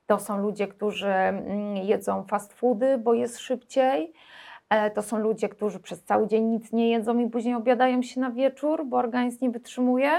to 0.07 0.19
są 0.19 0.41
ludzie, 0.41 0.67
którzy 0.67 1.09
mm, 1.09 1.75
jedzą 1.77 2.23
fast 2.23 2.53
foody, 2.53 2.97
bo 2.97 3.13
jest 3.13 3.39
szybciej. 3.39 4.13
E, 4.69 4.91
To 4.91 5.01
są 5.01 5.19
ludzie, 5.19 5.49
którzy 5.49 5.79
przez 5.79 6.03
cały 6.03 6.27
dzień 6.27 6.43
nic 6.43 6.71
nie 6.71 6.89
jedzą 6.89 7.19
i 7.19 7.29
później 7.29 7.55
obiadają 7.55 8.01
się 8.01 8.21
na 8.21 8.31
wieczór, 8.31 8.85
bo 8.85 8.97
organizm 8.97 9.37
nie 9.41 9.49
wytrzymuje. 9.49 10.11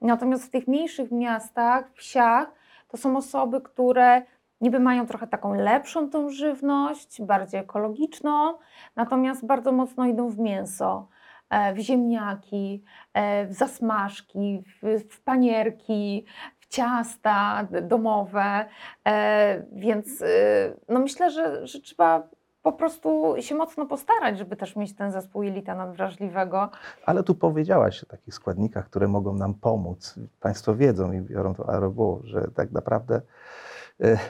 Natomiast 0.00 0.44
w 0.44 0.50
tych 0.50 0.68
mniejszych 0.68 1.10
miastach, 1.10 1.92
wsiach, 1.92 2.52
to 2.88 2.96
są 2.96 3.16
osoby, 3.16 3.60
które 3.60 4.22
niby 4.60 4.80
mają 4.80 5.06
trochę 5.06 5.26
taką 5.26 5.54
lepszą 5.54 6.10
tą 6.10 6.30
żywność, 6.30 7.22
bardziej 7.22 7.60
ekologiczną, 7.60 8.54
natomiast 8.96 9.46
bardzo 9.46 9.72
mocno 9.72 10.06
idą 10.06 10.28
w 10.28 10.38
mięso, 10.38 11.08
e, 11.50 11.74
w 11.74 11.78
ziemniaki, 11.78 12.84
e, 13.14 13.46
w 13.46 13.52
zasmażki, 13.52 14.64
w, 15.10 15.20
panierki, 15.20 16.26
w 16.60 16.66
ciasta 16.66 17.66
domowe. 17.82 18.64
E, 19.06 19.64
Więc 19.72 20.20
y, 20.20 20.76
no 20.88 21.00
myślę, 21.00 21.30
że, 21.30 21.66
że 21.66 21.80
trzeba 21.80 22.28
po 22.62 22.72
prostu 22.72 23.34
się 23.38 23.54
mocno 23.54 23.86
postarać, 23.86 24.38
żeby 24.38 24.56
też 24.56 24.76
mieć 24.76 24.94
ten 24.94 25.12
zespół 25.12 25.42
jelita 25.42 25.74
nadwrażliwego. 25.74 26.70
Ale 27.06 27.22
tu 27.22 27.34
powiedziałaś 27.34 28.02
o 28.02 28.06
takich 28.06 28.34
składnikach, 28.34 28.86
które 28.86 29.08
mogą 29.08 29.34
nam 29.34 29.54
pomóc. 29.54 30.14
Państwo 30.40 30.74
wiedzą 30.74 31.12
i 31.12 31.20
biorą 31.20 31.54
to 31.54 31.68
aerobuł, 31.68 32.20
że 32.24 32.48
tak 32.54 32.72
naprawdę 32.72 33.20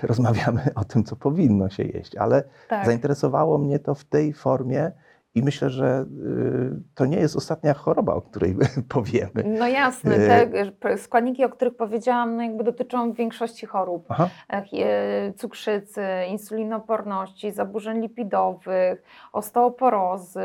rozmawiamy 0.02 0.60
o 0.74 0.84
tym, 0.84 1.04
co 1.04 1.16
powinno 1.16 1.68
się 1.70 1.82
jeść. 1.82 2.16
Ale 2.16 2.42
Tak. 2.68 2.86
zainteresowało 2.86 3.58
mnie 3.58 3.78
to 3.78 3.94
w 3.94 4.04
tej 4.04 4.32
formie 4.32 4.92
i 5.34 5.42
myślę, 5.42 5.70
że 5.70 6.06
y, 6.26 6.94
to 6.94 7.06
nie 7.06 7.16
jest 7.16 7.36
ostatnia 7.36 7.74
choroba, 7.74 8.14
o 8.14 8.22
której 8.22 8.56
powiemy. 8.88 9.44
No 9.58 9.68
jasne, 9.68 10.14
E, 10.14 10.46
te 10.46 10.90
e, 10.90 10.98
składniki, 10.98 11.44
o 11.44 11.48
których 11.48 11.76
powiedziałam, 11.76 12.36
no 12.36 12.42
jakby 12.42 12.64
dotyczą 12.64 13.12
większości 13.12 13.66
chorób. 13.66 14.04
Aha. 14.08 14.28
E, 14.48 15.32
Cukrzycy, 15.32 16.02
insulinoporności, 16.28 17.50
zaburzeń 17.52 18.00
lipidowych, 18.00 19.02
osteoporozy, 19.32 20.40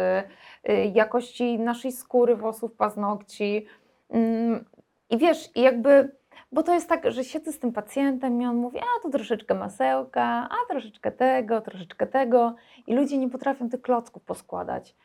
y, 0.70 0.74
jakości 0.94 1.60
naszej 1.60 1.92
skóry, 1.92 2.36
włosów, 2.36 2.74
paznokci. 2.74 3.66
Mm, 4.10 4.66
I 5.10 5.18
wiesz, 5.18 5.50
jakby, 5.56 6.12
bo 6.52 6.64
to 6.64 6.74
jest 6.74 6.90
tak, 6.90 7.12
że 7.12 7.24
siedzę 7.24 7.52
z 7.52 7.60
tym 7.60 7.72
pacjentem 7.72 8.42
i 8.42 8.46
on 8.46 8.56
mówi, 8.56 8.80
a 8.80 9.02
tu 9.02 9.10
troszeczkę 9.10 9.56
masełka, 9.56 10.50
a 10.50 10.56
troszeczkę 10.70 11.12
tego, 11.12 11.62
troszeczkę 11.62 12.08
tego 12.08 12.56
i 12.88 12.96
ludzie 12.96 13.18
nie 13.18 13.30
potrafią 13.30 13.70
tych 13.70 13.82
klocków 13.82 14.24
poskładać. 14.24 14.96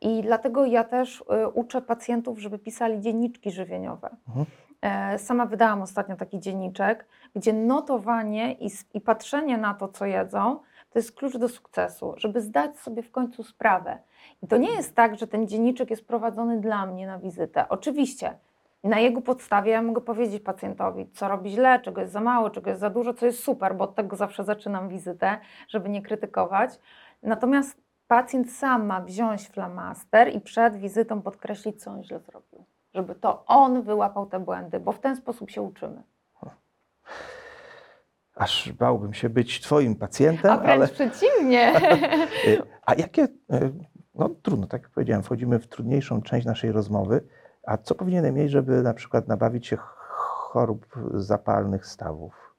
I 0.00 0.22
dlatego 0.22 0.66
ja 0.66 0.84
też 0.84 1.20
y, 1.20 1.48
uczę 1.48 1.82
pacjentów, 1.82 2.38
żeby 2.38 2.58
pisali 2.58 3.00
dzienniczki 3.00 3.50
żywieniowe. 3.50 4.10
Mhm. 4.28 4.46
E, 4.80 5.18
Sama 5.18 5.46
wydałam 5.46 5.82
ostatnio 5.82 6.16
taki 6.16 6.40
dzienniczek, 6.40 7.06
gdzie 7.36 7.52
notowanie 7.52 8.52
i, 8.52 8.70
i 8.94 9.00
patrzenie 9.00 9.58
na 9.58 9.74
to, 9.74 9.88
co 9.88 10.06
jedzą, 10.06 10.58
to 10.90 10.98
jest 10.98 11.12
klucz 11.12 11.36
do 11.36 11.48
sukcesu, 11.48 12.14
żeby 12.16 12.40
zdać 12.40 12.78
sobie 12.78 13.02
w 13.02 13.10
końcu 13.10 13.42
sprawę. 13.42 13.98
I 14.42 14.46
to 14.46 14.56
nie 14.56 14.70
jest 14.70 14.94
tak, 14.94 15.18
że 15.18 15.26
ten 15.26 15.48
dzienniczek 15.48 15.90
jest 15.90 16.06
prowadzony 16.06 16.60
dla 16.60 16.86
mnie 16.86 17.06
na 17.06 17.18
wizytę. 17.18 17.68
Oczywiście, 17.68 18.38
na 18.84 18.98
jego 18.98 19.20
podstawie 19.20 19.72
ja 19.72 19.82
mogę 19.82 20.00
powiedzieć 20.00 20.42
pacjentowi, 20.42 21.10
co 21.12 21.28
robi 21.28 21.50
źle, 21.50 21.80
czego 21.80 22.00
jest 22.00 22.12
za 22.12 22.20
mało, 22.20 22.50
czego 22.50 22.70
jest 22.70 22.80
za 22.80 22.90
dużo, 22.90 23.14
co 23.14 23.26
jest 23.26 23.42
super, 23.44 23.74
bo 23.76 23.84
od 23.84 23.94
tego 23.94 24.16
zawsze 24.16 24.44
zaczynam 24.44 24.88
wizytę, 24.88 25.38
żeby 25.68 25.88
nie 25.88 26.02
krytykować. 26.02 26.70
Natomiast 27.22 27.80
pacjent 28.08 28.52
sam 28.52 28.86
ma 28.86 29.00
wziąć 29.00 29.48
flamaster 29.48 30.34
i 30.34 30.40
przed 30.40 30.76
wizytą 30.76 31.22
podkreślić, 31.22 31.82
co 31.82 31.90
on 31.90 32.02
źle 32.02 32.20
zrobił. 32.20 32.64
Żeby 32.94 33.14
to 33.14 33.44
on 33.46 33.82
wyłapał 33.82 34.26
te 34.26 34.40
błędy, 34.40 34.80
bo 34.80 34.92
w 34.92 35.00
ten 35.00 35.16
sposób 35.16 35.50
się 35.50 35.62
uczymy. 35.62 36.02
Aż 38.34 38.72
bałbym 38.72 39.14
się 39.14 39.28
być 39.28 39.60
Twoim 39.60 39.96
pacjentem, 39.96 40.50
A 40.50 40.56
wręcz 40.56 40.70
ale. 40.82 40.88
przeciwnie. 40.88 41.72
Y, 42.46 42.62
A 42.86 42.94
jakie, 42.94 43.24
y, 43.24 43.28
no 44.14 44.28
trudno, 44.42 44.66
tak 44.66 44.82
jak 44.82 44.90
powiedziałem, 44.90 45.22
wchodzimy 45.22 45.58
w 45.58 45.66
trudniejszą 45.68 46.22
część 46.22 46.46
naszej 46.46 46.72
rozmowy. 46.72 47.20
A 47.66 47.76
co 47.76 47.94
powinienem 47.94 48.34
mieć, 48.34 48.50
żeby 48.50 48.82
na 48.82 48.94
przykład 48.94 49.28
nabawić 49.28 49.66
się 49.66 49.76
chorób 49.76 50.86
zapalnych 51.14 51.86
stawów? 51.86 52.54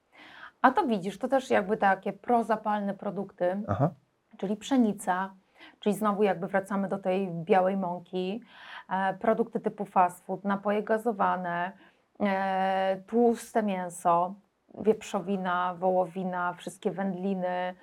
A 0.61 0.71
to 0.71 0.87
widzisz, 0.87 1.17
to 1.17 1.27
też 1.27 1.49
jakby 1.49 1.77
takie 1.77 2.13
prozapalne 2.13 2.93
produkty, 2.93 3.61
Aha. 3.67 3.89
czyli 4.37 4.55
pszenica, 4.55 5.33
czyli 5.79 5.95
znowu 5.95 6.23
jakby 6.23 6.47
wracamy 6.47 6.87
do 6.87 6.97
tej 6.97 7.29
białej 7.31 7.77
mąki, 7.77 8.41
e, 8.89 9.13
produkty 9.13 9.59
typu 9.59 9.85
fast 9.85 10.25
food, 10.25 10.43
napoje 10.43 10.83
gazowane, 10.83 11.71
e, 12.19 13.01
tłuste 13.07 13.63
mięso, 13.63 14.33
wieprzowina, 14.81 15.75
wołowina, 15.79 16.53
wszystkie 16.53 16.91
wędliny, 16.91 17.73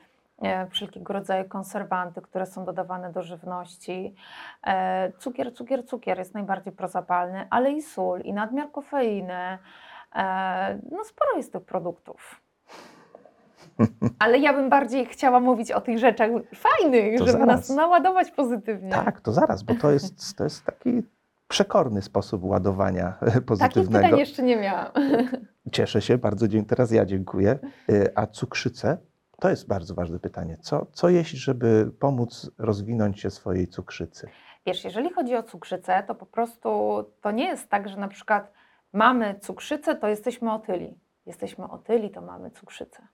wszelkiego 0.70 1.12
rodzaju 1.12 1.44
konserwanty, 1.48 2.20
które 2.22 2.46
są 2.46 2.64
dodawane 2.64 3.12
do 3.12 3.22
żywności. 3.22 4.14
E, 4.66 5.12
cukier, 5.18 5.54
cukier, 5.54 5.86
cukier 5.86 6.18
jest 6.18 6.34
najbardziej 6.34 6.72
prozapalny, 6.72 7.46
ale 7.50 7.72
i 7.72 7.82
sól, 7.82 8.20
i 8.20 8.32
nadmiar 8.32 8.70
kofeiny. 8.72 9.58
E, 10.14 10.78
no 10.90 11.04
sporo 11.04 11.36
jest 11.36 11.52
tych 11.52 11.62
produktów. 11.64 12.40
Ale 14.18 14.38
ja 14.38 14.52
bym 14.52 14.70
bardziej 14.70 15.06
chciała 15.06 15.40
mówić 15.40 15.72
o 15.72 15.80
tych 15.80 15.98
rzeczach 15.98 16.30
fajnych, 16.54 17.18
To 17.18 17.26
żeby 17.26 17.38
zaraz. 17.38 17.46
nas 17.68 17.76
naładować 17.76 18.30
pozytywnie. 18.30 18.90
Tak, 18.92 19.20
to 19.20 19.32
zaraz, 19.32 19.62
bo 19.62 19.74
to 19.74 19.90
jest, 19.90 20.36
to 20.36 20.44
jest 20.44 20.64
taki 20.64 21.02
przekorny 21.48 22.02
sposób 22.02 22.44
ładowania 22.44 23.12
Takich 23.20 23.44
pozytywnego. 23.44 24.04
pytań 24.04 24.18
jeszcze 24.18 24.42
nie 24.42 24.56
miałam. 24.56 24.86
Cieszę 25.72 26.02
się, 26.02 26.18
bardzo 26.18 26.48
dziękuję. 26.48 26.68
Teraz 26.68 26.90
ja 26.90 27.04
dziękuję. 27.06 27.58
A 28.14 28.26
cukrzycę? 28.26 28.98
To 29.40 29.50
jest 29.50 29.68
bardzo 29.68 29.94
ważne 29.94 30.18
pytanie. 30.18 30.56
Co, 30.56 30.86
co 30.92 31.08
jeść, 31.08 31.30
żeby 31.30 31.90
pomóc 32.00 32.50
rozwinąć 32.58 33.20
się 33.20 33.30
swojej 33.30 33.68
cukrzycy? 33.68 34.28
Wiesz, 34.66 34.84
jeżeli 34.84 35.12
chodzi 35.12 35.36
o 35.36 35.42
cukrzycę, 35.42 36.02
to 36.06 36.14
po 36.14 36.26
prostu 36.26 36.68
to 37.20 37.30
nie 37.30 37.44
jest 37.44 37.68
tak, 37.68 37.88
że 37.88 37.96
na 37.96 38.08
przykład 38.08 38.52
mamy 38.92 39.38
cukrzycę, 39.40 39.96
to 39.96 40.08
jesteśmy 40.08 40.52
otyli. 40.52 40.98
Jesteśmy 41.26 41.70
otyli, 41.70 42.10
to 42.10 42.20
mamy 42.20 42.50
cukrzycę. 42.50 43.02
I 43.02 43.06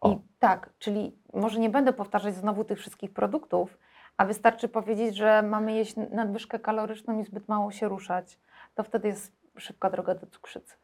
O. 0.00 0.18
tak, 0.38 0.70
czyli 0.78 1.18
może 1.32 1.60
nie 1.60 1.70
będę 1.70 1.92
powtarzać 1.92 2.34
znowu 2.34 2.64
tych 2.64 2.78
wszystkich 2.78 3.12
produktów, 3.12 3.78
a 4.16 4.24
wystarczy 4.26 4.68
powiedzieć, 4.68 5.16
że 5.16 5.42
mamy 5.42 5.72
jeść 5.72 5.94
nadwyżkę 6.10 6.58
kaloryczną 6.58 7.20
i 7.20 7.24
zbyt 7.24 7.48
mało 7.48 7.70
się 7.72 7.88
ruszać. 7.88 8.38
To 8.74 8.82
wtedy 8.82 9.08
jest 9.08 9.32
szybka 9.58 9.90
droga 9.90 10.14
do 10.14 10.26
cukrzycy. 10.26 10.74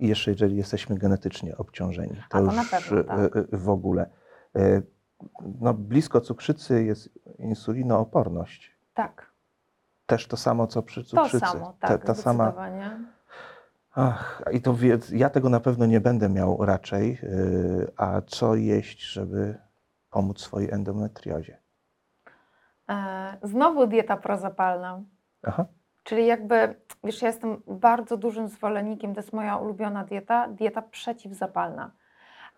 I 0.00 0.08
jeszcze 0.08 0.30
jeżeli 0.30 0.56
jesteśmy 0.56 0.98
genetycznie 0.98 1.56
obciążeni, 1.56 2.16
to, 2.28 2.38
A 2.38 2.40
to 2.40 2.44
już 2.54 2.70
pewno, 2.70 3.04
tak. 3.04 3.36
y, 3.36 3.38
y, 3.38 3.58
w 3.58 3.68
ogóle. 3.68 4.10
Y, 4.56 4.82
No, 5.60 5.74
blisko 5.74 6.20
cukrzycy 6.20 6.84
jest 6.84 7.10
insulinooporność. 7.38 8.76
Tak, 8.94 9.30
Też 10.06 10.26
to 10.26 10.36
samo, 10.36 10.66
co 10.66 10.82
przy 10.82 11.04
to 11.04 11.10
cukrzycy. 11.10 11.46
samo, 11.46 11.74
Ta- 11.80 11.88
tak, 11.88 12.04
ta 12.04 12.14
sama 12.14 12.44
zdecydowanie. 12.44 12.98
Ach, 13.94 14.42
i 14.52 14.60
to 14.62 14.74
wie, 14.74 14.98
ja 15.12 15.30
tego 15.30 15.48
na 15.48 15.60
pewno 15.60 15.86
nie 15.86 16.00
będę 16.00 16.28
miał 16.28 16.64
raczej. 16.64 17.18
A 17.96 18.20
co 18.26 18.54
jeść, 18.54 19.12
żeby 19.12 19.58
pomóc 20.10 20.40
swojej 20.40 20.70
endometriozie? 20.70 21.58
E, 22.88 23.38
Znowu 23.42 23.86
dieta 23.86 24.16
prozapalna. 24.16 25.02
Aha. 25.42 25.64
Czyli 26.04 26.26
jakby, 26.26 26.74
wiesz, 27.04 27.22
ja 27.22 27.28
jestem 27.28 27.62
bardzo 27.66 28.16
dużym 28.16 28.48
zwolennikiem, 28.48 29.14
to 29.14 29.20
jest 29.20 29.32
moja 29.32 29.56
ulubiona 29.56 30.04
dieta, 30.04 30.48
dieta 30.48 30.82
przeciwzapalna. 30.82 31.90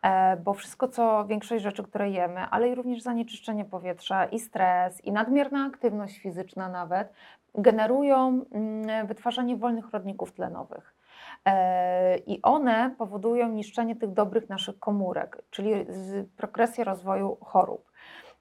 E, 0.02 0.36
Bo 0.36 0.54
wszystko, 0.54 0.88
co, 0.88 1.26
większość 1.26 1.62
rzeczy, 1.62 1.82
które 1.82 2.10
jemy, 2.10 2.40
ale 2.40 2.68
i 2.68 2.74
również 2.74 3.02
zanieczyszczenie 3.02 3.64
powietrza 3.64 4.24
i 4.24 4.38
stres, 4.38 5.04
i 5.04 5.12
nadmierna 5.12 5.64
aktywność 5.66 6.18
fizyczna 6.18 6.68
nawet, 6.68 7.12
generują 7.54 8.44
mm, 8.52 9.06
wytwarzanie 9.06 9.56
wolnych 9.56 9.90
rodników 9.90 10.32
tlenowych. 10.32 10.94
E, 11.44 12.16
I 12.18 12.42
one 12.42 12.94
powodują 12.98 13.48
niszczenie 13.48 13.96
tych 13.96 14.12
dobrych 14.12 14.48
naszych 14.48 14.78
komórek, 14.78 15.42
czyli 15.50 15.86
progresję 16.36 16.84
rozwoju 16.84 17.36
chorób. 17.40 17.92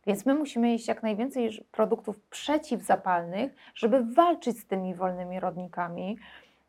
Więc 0.08 0.26
my 0.26 0.34
musimy 0.34 0.70
jeść 0.72 0.88
jak 0.88 1.04
najwięcej 1.04 1.66
produktów 1.72 2.20
przeciwzapalnych, 2.20 3.56
żeby 3.76 4.04
walczyć 4.06 4.60
z 4.60 4.66
tymi 4.68 4.96
wolnymi 4.96 5.40
rodnikami. 5.40 6.18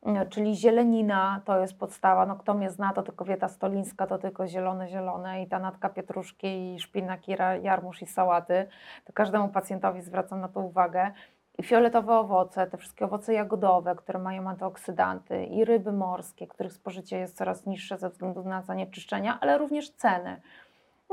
Mm, 0.07 0.29
Czyli 0.29 0.57
zielenina 0.57 1.41
to 1.45 1.61
jest 1.61 1.79
podstawa. 1.79 2.27
No, 2.27 2.37
kto 2.37 2.55
mnie 2.55 2.71
zna, 2.71 2.93
to 2.93 3.03
tylko 3.03 3.25
wieta 3.25 3.49
stolińska, 3.49 4.07
to 4.07 4.19
tylko 4.19 4.49
zielone, 4.49 4.89
zielone 4.89 5.43
i 5.43 5.47
ta 5.47 5.59
natka 5.59 5.89
pietruszki 5.89 6.75
i 6.75 6.81
szpinak, 6.81 7.29
i 7.29 7.37
ra- 7.37 7.57
jarmuż 7.57 8.03
i 8.03 8.07
sałaty. 8.07 8.67
To 9.05 9.13
każdemu 9.13 9.49
pacjentowi 9.49 10.01
zwracam 10.03 10.41
na 10.41 10.49
to 10.49 10.61
uwagę. 10.61 11.11
i 11.59 11.63
fioletowe 11.63 12.19
owoce, 12.19 12.67
te 12.67 12.77
wszystkie 12.77 13.05
owoce 13.05 13.33
jagodowe, 13.33 13.95
które 13.97 14.19
mają 14.19 14.49
antyoksydanty, 14.49 15.45
i 15.45 15.65
ryby 15.65 15.93
morskie, 15.93 16.47
których 16.47 16.73
spożycie 16.73 17.19
jest 17.19 17.37
coraz 17.37 17.67
niższe 17.67 17.99
ze 17.99 18.09
względu 18.11 18.45
na 18.45 18.63
zanieczyszczenia, 18.63 19.39
ale 19.41 19.59
również 19.59 19.91
ceny. 19.91 20.41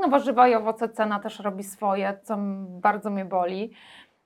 No 0.00 0.08
warzywa 0.08 0.48
i 0.48 0.54
owoce 0.54 0.88
cena 0.88 1.18
też 1.20 1.40
robi 1.40 1.64
swoje, 1.64 2.18
co 2.22 2.36
bardzo 2.80 3.10
mnie 3.10 3.24
boli. 3.24 3.72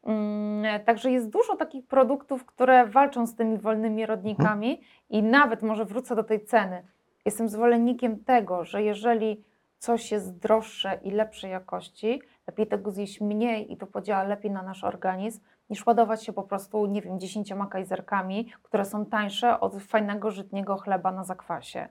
Mm, 0.04 0.84
Także 0.84 1.10
jest 1.10 1.30
dużo 1.30 1.56
takich 1.56 1.86
produktów, 1.86 2.44
które 2.44 2.86
walczą 2.86 3.26
z 3.26 3.34
tymi 3.34 3.58
wolnymi 3.58 4.06
rodnikami 4.06 4.80
i 5.10 5.22
nawet 5.22 5.62
może 5.62 5.84
wrócę 5.84 6.16
do 6.16 6.24
tej 6.24 6.44
ceny. 6.44 6.82
Jestem 7.24 7.48
zwolennikiem 7.48 8.24
tego, 8.24 8.64
że 8.64 8.82
jeżeli 8.82 9.44
coś 9.78 10.12
jest 10.12 10.38
droższe 10.38 10.98
i 11.02 11.10
lepszej 11.10 11.50
jakości, 11.50 12.22
lepiej 12.46 12.66
tego 12.66 12.90
zjeść 12.90 13.20
mniej 13.20 13.72
i 13.72 13.76
to 13.76 13.86
podziała 13.86 14.22
lepiej 14.22 14.50
na 14.50 14.62
nasz 14.62 14.84
organizm, 14.84 15.40
niż 15.70 15.86
ładować 15.86 16.24
się 16.24 16.32
po 16.32 16.42
prostu, 16.42 16.86
nie 16.86 17.02
wiem, 17.02 17.20
dziesięcioma 17.20 17.66
kajzerkami, 17.66 18.52
które 18.62 18.84
są 18.84 19.06
tańsze 19.06 19.60
od 19.60 19.82
fajnego, 19.82 20.30
żytniego 20.30 20.76
chleba 20.76 21.12
na 21.12 21.24
zakwasie. 21.24 21.88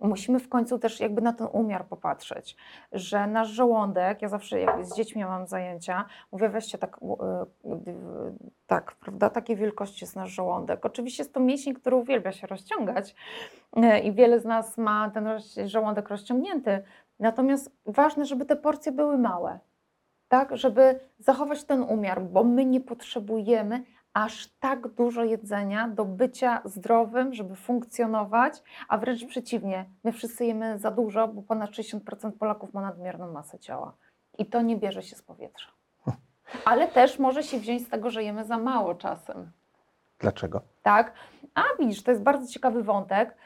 Musimy 0.00 0.40
w 0.40 0.48
końcu 0.48 0.78
też 0.78 1.00
jakby 1.00 1.22
na 1.22 1.32
ten 1.32 1.46
umiar 1.52 1.86
popatrzeć, 1.86 2.56
że 2.92 3.26
nasz 3.26 3.48
żołądek, 3.48 4.22
ja 4.22 4.28
zawsze 4.28 4.60
jak 4.60 4.86
z 4.86 4.96
dziećmi 4.96 5.24
mam 5.24 5.46
zajęcia, 5.46 6.04
mówię 6.32 6.48
weźcie 6.48 6.78
tak, 6.78 6.98
y, 7.64 7.68
tak, 8.66 8.94
prawda, 8.94 9.30
takiej 9.30 9.56
wielkości 9.56 10.04
jest 10.04 10.16
nasz 10.16 10.30
żołądek. 10.30 10.86
Oczywiście 10.86 11.22
jest 11.22 11.34
to 11.34 11.40
mięsień, 11.40 11.74
który 11.74 11.96
uwielbia 11.96 12.32
się 12.32 12.46
rozciągać 12.46 13.14
y, 13.76 13.98
i 13.98 14.12
wiele 14.12 14.40
z 14.40 14.44
nas 14.44 14.78
ma 14.78 15.10
ten 15.10 15.28
żołądek 15.66 16.08
rozciągnięty, 16.08 16.82
natomiast 17.18 17.70
ważne, 17.86 18.24
żeby 18.24 18.44
te 18.44 18.56
porcje 18.56 18.92
były 18.92 19.18
małe, 19.18 19.58
tak, 20.28 20.56
żeby 20.56 21.00
zachować 21.18 21.64
ten 21.64 21.82
umiar, 21.82 22.22
bo 22.22 22.44
my 22.44 22.64
nie 22.64 22.80
potrzebujemy 22.80 23.84
aż 24.16 24.46
tak 24.60 24.88
dużo 24.88 25.24
jedzenia 25.24 25.88
do 25.88 26.04
bycia 26.04 26.60
zdrowym, 26.64 27.34
żeby 27.34 27.54
funkcjonować, 27.56 28.62
a 28.88 28.98
wręcz 28.98 29.24
przeciwnie, 29.26 29.84
my 30.04 30.12
wszyscy 30.12 30.46
jemy 30.46 30.78
za 30.78 30.90
dużo, 30.90 31.28
bo 31.28 31.42
ponad 31.42 31.70
60% 31.70 32.32
Polaków 32.32 32.74
ma 32.74 32.80
nadmierną 32.80 33.32
masę 33.32 33.58
ciała. 33.58 33.92
I 34.38 34.46
to 34.46 34.62
nie 34.62 34.76
bierze 34.76 35.02
się 35.02 35.16
z 35.16 35.22
powietrza. 35.22 35.68
Ale 36.64 36.88
też 36.88 37.18
może 37.18 37.42
się 37.42 37.58
wziąć 37.58 37.86
z 37.86 37.88
tego, 37.88 38.10
że 38.10 38.22
jemy 38.22 38.44
za 38.44 38.58
mało 38.58 38.94
czasem. 38.94 39.50
Dlaczego? 40.18 40.60
Tak? 40.82 41.12
A 41.54 41.62
widzisz, 41.78 42.02
to 42.02 42.10
jest 42.10 42.22
bardzo 42.22 42.52
ciekawy 42.52 42.82
wątek. 42.82 43.36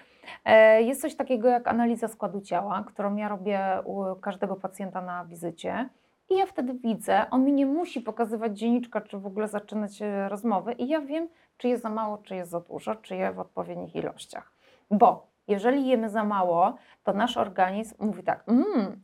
E, 0.44 0.82
Jest 0.82 1.00
coś 1.00 1.16
takiego 1.16 1.48
jak 1.48 1.68
analiza 1.68 2.08
składu 2.08 2.40
ciała, 2.40 2.84
którą 2.86 3.16
ja 3.16 3.28
robię 3.28 3.60
u 3.84 4.14
każdego 4.20 4.56
pacjenta 4.56 5.00
na 5.02 5.24
wizycie. 5.24 5.88
I 6.30 6.37
ja 6.37 6.46
wtedy 6.46 6.75
widzę, 6.75 7.26
on 7.30 7.44
mi 7.44 7.52
nie 7.52 7.66
musi 7.66 8.00
pokazywać 8.00 8.58
dzienniczka, 8.58 9.00
czy 9.00 9.18
w 9.18 9.26
ogóle 9.26 9.49
zaczynać 9.49 10.02
rozmowy, 10.28 10.72
i 10.72 10.88
ja 10.88 11.00
wiem, 11.00 11.28
czy 11.56 11.68
jest 11.68 11.82
za 11.82 11.90
mało, 11.90 12.18
czy 12.18 12.34
jest 12.34 12.50
za 12.50 12.60
dużo, 12.60 12.94
czy 12.94 13.16
je 13.16 13.32
w 13.32 13.38
odpowiednich 13.38 13.96
ilościach. 13.96 14.52
Bo 14.90 15.26
jeżeli 15.49 15.88
jemy 15.88 16.08
za 16.08 16.25
mało, 16.25 16.75
to 17.04 17.12
nasz 17.12 17.37
organizm 17.37 17.94
mówi 17.99 18.22
tak, 18.22 18.44
mmm, 18.49 19.02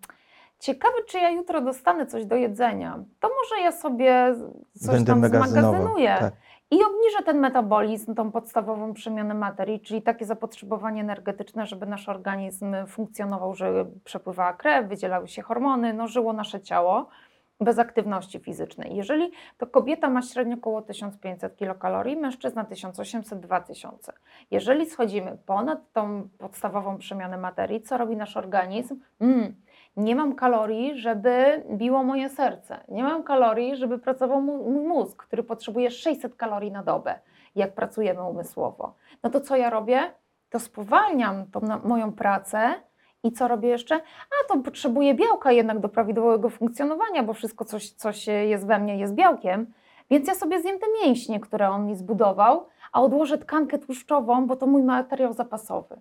ciekawe, 0.58 0.94
czy 1.08 1.18
ja 1.18 1.30
jutro 1.30 1.60
dostanę 1.60 2.06
coś 2.06 2.26
do 2.26 2.36
jedzenia. 2.36 3.04
To 3.20 3.28
może 3.28 3.62
ja 3.62 3.72
sobie 3.72 4.34
coś 4.78 5.04
Będę 5.04 5.30
tam 5.30 5.48
zmagazynuję. 5.48 6.16
Tak. 6.20 6.34
I 6.70 6.76
obniża 6.84 7.22
ten 7.24 7.38
metabolizm, 7.38 8.14
tą 8.14 8.32
podstawową 8.32 8.94
przemianę 8.94 9.34
materii, 9.34 9.80
czyli 9.80 10.02
takie 10.02 10.26
zapotrzebowanie 10.26 11.00
energetyczne, 11.00 11.66
żeby 11.66 11.86
nasz 11.86 12.08
organizm 12.08 12.74
funkcjonował, 12.86 13.54
że 13.54 13.86
przepływała 14.04 14.52
krew, 14.52 14.88
wydzielały 14.88 15.28
się 15.28 15.42
hormony, 15.42 15.92
no 15.92 16.08
żyło 16.08 16.32
nasze 16.32 16.60
ciało 16.60 17.08
bez 17.60 17.78
aktywności 17.78 18.38
fizycznej. 18.38 18.96
Jeżeli 18.96 19.30
to 19.58 19.66
kobieta 19.66 20.10
ma 20.10 20.22
średnio 20.22 20.56
około 20.56 20.82
1500 20.82 21.56
kilokalorii, 21.56 22.16
mężczyzna 22.16 22.64
1800-2000. 22.64 24.12
Jeżeli 24.50 24.86
schodzimy 24.86 25.38
ponad 25.46 25.92
tą 25.92 26.28
podstawową 26.38 26.98
przemianę 26.98 27.38
materii, 27.38 27.82
co 27.82 27.98
robi 27.98 28.16
nasz 28.16 28.36
organizm? 28.36 29.00
Mm, 29.20 29.54
nie 29.96 30.16
mam 30.16 30.34
kalorii, 30.34 30.98
żeby 31.00 31.62
biło 31.70 32.02
moje 32.02 32.28
serce. 32.28 32.80
Nie 32.88 33.04
mam 33.04 33.22
kalorii, 33.22 33.76
żeby 33.76 33.98
pracował 33.98 34.42
mój 34.42 34.86
mózg, 34.86 35.22
który 35.22 35.42
potrzebuje 35.42 35.90
600 35.90 36.34
kalorii 36.34 36.72
na 36.72 36.82
dobę, 36.82 37.18
jak 37.54 37.74
pracujemy 37.74 38.24
umysłowo. 38.24 38.94
No 39.22 39.30
to 39.30 39.40
co 39.40 39.56
ja 39.56 39.70
robię? 39.70 40.00
To 40.50 40.58
spowalniam 40.60 41.46
tą 41.46 41.60
moją 41.84 42.12
pracę 42.12 42.74
i 43.22 43.32
co 43.32 43.48
robię 43.48 43.68
jeszcze? 43.68 43.94
A 44.30 44.48
to 44.48 44.58
potrzebuję 44.58 45.14
białka 45.14 45.52
jednak 45.52 45.78
do 45.78 45.88
prawidłowego 45.88 46.50
funkcjonowania, 46.50 47.22
bo 47.22 47.32
wszystko, 47.32 47.64
coś, 47.64 47.90
coś 47.90 48.26
jest 48.26 48.66
we 48.66 48.78
mnie, 48.78 48.96
jest 48.96 49.14
białkiem. 49.14 49.72
Więc 50.10 50.28
ja 50.28 50.34
sobie 50.34 50.60
zjem 50.60 50.78
te 50.78 50.86
mięśnie, 51.02 51.40
które 51.40 51.70
on 51.70 51.86
mi 51.86 51.96
zbudował, 51.96 52.66
a 52.92 53.02
odłożę 53.02 53.38
tkankę 53.38 53.78
tłuszczową, 53.78 54.46
bo 54.46 54.56
to 54.56 54.66
mój 54.66 54.82
materiał 54.82 55.32
zapasowy. 55.32 56.00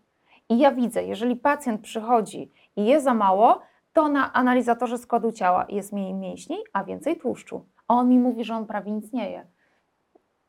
I 0.50 0.60
ja 0.60 0.72
widzę, 0.72 1.04
jeżeli 1.04 1.36
pacjent 1.36 1.82
przychodzi 1.82 2.52
i 2.76 2.86
je 2.86 3.02
za 3.02 3.13
mało, 3.13 3.62
to 3.95 4.10
na 4.10 4.34
analizatorze 4.34 4.97
składu 4.97 5.31
ciała 5.31 5.65
jest 5.69 5.93
mniej 5.93 6.13
mięśni, 6.13 6.58
a 6.73 6.84
więcej 6.84 7.17
tłuszczu. 7.17 7.65
A 7.88 7.93
on 7.93 8.10
mi 8.10 8.19
mówi, 8.19 8.43
że 8.43 8.55
on 8.55 8.65
prawie 8.65 8.91
nic 8.91 9.13
nie 9.13 9.31
je. 9.31 9.45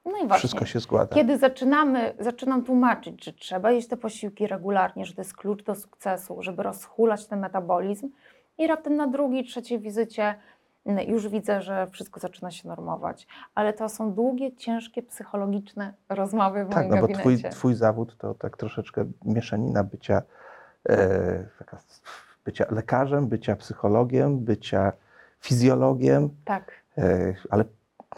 No 0.04 0.11
i 0.11 0.20
właśnie. 0.20 0.38
Wszystko 0.38 0.64
się 0.64 0.80
składa. 0.80 1.14
Kiedy 1.14 1.38
zaczynamy, 1.38 2.14
zaczynam 2.20 2.64
tłumaczyć, 2.64 3.24
że 3.24 3.32
trzeba 3.32 3.70
jeść 3.70 3.88
te 3.88 3.96
posiłki 3.96 4.46
regularnie, 4.46 5.04
że 5.04 5.14
to 5.14 5.20
jest 5.20 5.37
klucz 5.37 5.62
do 5.64 5.74
sukcesu, 5.74 6.42
żeby 6.42 6.62
rozchulać 6.62 7.26
ten 7.26 7.40
metabolizm 7.40 8.11
i 8.59 8.66
raptem 8.66 8.96
na 8.96 9.06
drugiej, 9.06 9.44
trzeciej 9.44 9.78
wizycie 9.78 10.35
mm, 10.87 11.09
już 11.09 11.28
widzę, 11.28 11.62
że 11.62 11.87
wszystko 11.87 12.20
zaczyna 12.20 12.50
się 12.50 12.68
normować. 12.68 13.26
Ale 13.54 13.72
to 13.72 13.88
są 13.88 14.12
długie, 14.12 14.56
ciężkie, 14.56 15.02
psychologiczne 15.02 15.94
rozmowy 16.09 16.64
w 16.64 16.68
Tak, 16.68 16.76
moim 16.76 16.88
no 16.88 16.96
bo 16.96 17.02
gabinecie. 17.02 17.38
twój, 17.38 17.50
twój 17.50 17.74
zawód 17.74 18.16
to 18.18 18.35
tak 18.35 18.56
troszeczkę 18.56 19.04
mieszanina 19.24 19.85
bycia, 19.85 20.22
e, 20.88 21.44
taka, 21.59 21.78
bycia 22.46 22.64
lekarzem, 22.70 23.28
bycia 23.28 23.56
psychologiem, 23.56 24.38
bycia 24.38 24.92
fizjologiem, 25.40 26.30
Tak, 26.44 26.72
e, 26.98 27.35
ale 27.50 27.64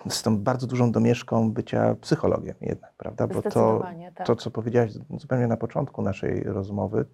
z 0.09 0.23
tą 0.23 0.39
bardzo 0.39 0.67
dużą 0.67 0.93
domieszką 0.93 1.53
bycia 1.53 1.95
psychologiem 2.01 2.55
jednak, 2.61 2.93
prawda? 2.97 3.27
Bo 3.27 3.43
to, 3.43 3.85
tak. 4.15 4.27
to, 4.27 4.37
co 4.37 4.51
powiedziałaś 4.51 4.93
zupełnie 5.19 5.47
na 5.47 5.57
początku 5.57 6.03
naszej 6.03 6.43
rozmowy, 6.43 7.05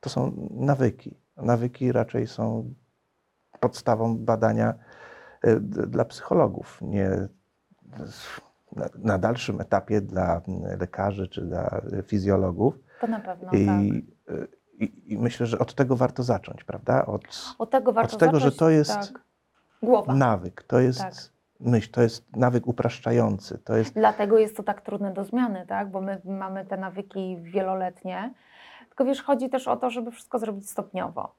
to 0.00 0.10
są 0.10 0.48
nawyki. 0.50 1.16
Nawyki 1.36 1.92
raczej 1.92 2.26
są 2.26 2.74
podstawą 3.60 4.18
badania 4.18 4.74
e, 5.42 5.60
dla 5.60 6.04
psychologów, 6.04 6.78
nie 6.82 7.28
na, 8.76 8.88
na 8.94 9.18
dalszym 9.18 9.60
etapie 9.60 10.00
dla 10.00 10.42
lekarzy 10.80 11.28
czy 11.28 11.42
dla 11.42 11.80
fizjologów. 12.06 12.78
To 13.00 13.06
na 13.06 13.20
pewno 13.20 13.50
tak. 13.50 13.60
I, 13.60 14.06
e, 14.28 14.61
i, 14.78 15.12
I 15.12 15.18
myślę, 15.18 15.46
że 15.46 15.58
od 15.58 15.74
tego 15.74 15.96
warto 15.96 16.22
zacząć, 16.22 16.64
prawda? 16.64 17.06
Od 17.06 17.54
Od 17.58 17.70
tego 17.70 17.92
warto 17.92 18.14
od 18.14 18.20
tego, 18.20 18.32
że 18.40 18.44
zacząć, 18.50 18.58
to 18.58 18.70
jest 18.70 18.90
tak. 19.12 19.24
Głowa. 19.82 20.14
nawyk, 20.14 20.62
to 20.62 20.80
jest 20.80 20.98
Tak. 21.00 21.14
myśl, 21.60 21.90
to 21.90 22.02
jest 22.02 22.36
nawyk 22.36 22.66
upraszczający, 22.66 23.58
to 23.58 23.76
jest 23.76 23.94
Dlatego 23.94 24.38
jest 24.38 24.56
to 24.56 24.62
tak 24.62 24.80
trudne 24.80 25.12
do 25.12 25.24
zmiany, 25.24 25.66
tak? 25.66 25.90
bo 25.90 26.00
my 26.00 26.20
mamy 26.24 26.64
te 26.66 26.76
nawyki 26.76 27.38
wieloletnie. 27.42 28.34
Tylko 28.88 29.04
wiesz, 29.04 29.22
chodzi 29.22 29.50
też 29.50 29.68
o 29.68 29.76
to, 29.76 29.90
żeby 29.90 30.10
wszystko 30.10 30.38
zrobić 30.38 30.70
stopniowo. 30.70 31.34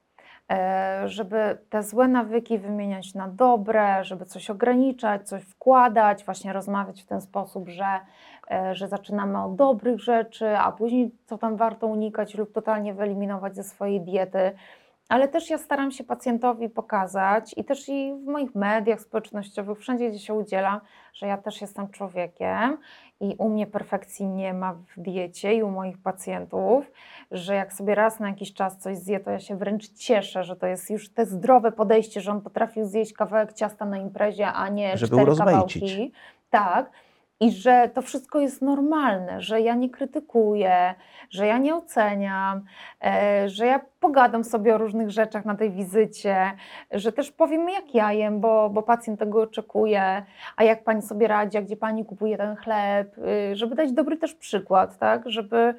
E, 0.52 1.02
Żeby 1.08 1.58
te 1.70 1.82
złe 1.82 2.08
nawyki 2.08 2.58
wymieniać 2.58 3.14
na 3.14 3.28
dobre, 3.28 4.04
żeby 4.04 4.24
coś 4.24 4.50
ograniczać, 4.50 5.28
coś 5.28 5.42
wkładać, 5.42 6.24
właśnie 6.24 6.52
rozmawiać 6.52 7.02
w 7.02 7.06
ten 7.06 7.20
sposób, 7.20 7.68
że, 7.68 8.00
że 8.72 8.88
zaczynamy 8.88 9.44
od 9.44 9.56
dobrych 9.56 10.00
rzeczy, 10.00 10.58
a 10.58 10.72
później 10.72 11.10
co 11.26 11.38
tam 11.38 11.56
warto 11.56 11.86
unikać 11.86 12.34
lub 12.34 12.52
totalnie 12.52 12.94
wyeliminować 12.94 13.56
ze 13.56 13.64
swojej 13.64 14.00
diety. 14.00 14.52
Ale 15.08 15.28
też 15.28 15.50
ja 15.50 15.58
staram 15.58 15.90
się 15.90 16.04
pacjentowi 16.04 16.68
pokazać 16.68 17.54
i 17.56 17.64
też 17.64 17.88
i 17.88 18.14
w 18.24 18.26
moich 18.26 18.54
mediach 18.54 19.00
społecznościowych, 19.00 19.78
wszędzie 19.78 20.10
gdzie 20.10 20.18
się 20.18 20.34
udzielam, 20.34 20.80
że 21.14 21.26
ja 21.26 21.36
też 21.38 21.60
jestem 21.60 21.88
człowiekiem 21.88 22.78
i 23.20 23.34
u 23.38 23.48
mnie 23.48 23.66
perfekcji 23.66 24.26
nie 24.26 24.54
ma 24.54 24.72
w 24.72 25.00
diecie 25.00 25.54
i 25.54 25.62
u 25.62 25.70
moich 25.70 25.98
pacjentów, 25.98 26.84
że 27.30 27.54
jak 27.54 27.72
sobie 27.72 27.94
raz 27.94 28.20
na 28.20 28.28
jakiś 28.28 28.54
czas 28.54 28.78
coś 28.78 28.98
zje, 28.98 29.20
to 29.20 29.30
ja 29.30 29.38
się 29.38 29.56
wręcz 29.56 29.88
cieszę, 29.88 30.44
że 30.44 30.56
to 30.56 30.66
jest 30.66 30.90
już 30.90 31.12
te 31.12 31.26
zdrowe 31.26 31.72
podejście, 31.72 32.20
że 32.20 32.30
on 32.32 32.40
potrafił 32.40 32.84
zjeść 32.84 33.12
kawałek 33.12 33.52
ciasta 33.52 33.84
na 33.84 33.98
imprezie, 33.98 34.46
a 34.46 34.68
nie 34.68 34.96
Żeby 34.96 35.08
cztery 35.12 35.22
urozmaicić. 35.22 35.82
kawałki. 35.82 36.12
Tak. 36.50 36.90
I 37.40 37.52
że 37.52 37.90
to 37.94 38.02
wszystko 38.02 38.40
jest 38.40 38.62
normalne, 38.62 39.40
że 39.40 39.60
ja 39.60 39.74
nie 39.74 39.90
krytykuję, 39.90 40.94
że 41.30 41.46
ja 41.46 41.58
nie 41.58 41.74
oceniam, 41.74 42.64
e, 43.04 43.48
że 43.48 43.66
ja 43.66 43.80
pogadam 44.00 44.44
sobie 44.44 44.74
o 44.74 44.78
różnych 44.78 45.10
rzeczach 45.10 45.44
na 45.44 45.54
tej 45.54 45.70
wizycie, 45.70 46.52
że 46.90 47.12
też 47.12 47.32
powiem 47.32 47.68
jak 47.68 47.94
ja 47.94 48.12
jem, 48.12 48.40
bo, 48.40 48.70
bo 48.70 48.82
pacjent 48.82 49.18
tego 49.18 49.42
oczekuje, 49.42 50.22
a 50.56 50.64
jak 50.64 50.84
pani 50.84 51.02
sobie 51.02 51.28
radzi, 51.28 51.58
a 51.58 51.62
gdzie 51.62 51.76
pani 51.76 52.04
kupuje 52.04 52.36
ten 52.36 52.56
chleb, 52.56 53.18
y, 53.18 53.56
żeby 53.56 53.74
dać 53.74 53.92
dobry 53.92 54.16
też 54.16 54.34
przykład, 54.34 54.98
tak, 54.98 55.22
żeby 55.26 55.74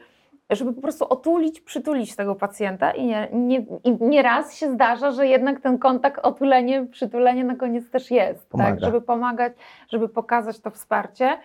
żeby 0.49 0.73
po 0.73 0.81
prostu 0.81 1.05
otulić, 1.09 1.61
przytulić 1.61 2.15
tego 2.15 2.35
pacjenta 2.35 2.91
i 2.91 3.05
nie, 3.05 3.29
nie, 3.33 3.65
i 3.83 3.97
nieraz 4.01 4.55
się 4.55 4.71
zdarza, 4.71 5.11
że 5.11 5.27
jednak 5.27 5.61
ten 5.61 5.77
kontakt, 5.77 6.19
otulenie, 6.25 6.85
przytulenie 6.85 7.43
na 7.43 7.55
koniec 7.55 7.89
też 7.89 8.11
jest, 8.11 8.49
Pomaga. 8.49 8.69
tak, 8.71 8.79
żeby 8.79 9.01
pomagać, 9.01 9.53
żeby 9.89 10.09
pokazać 10.09 10.59
to 10.59 10.71
wsparcie. 10.71 11.37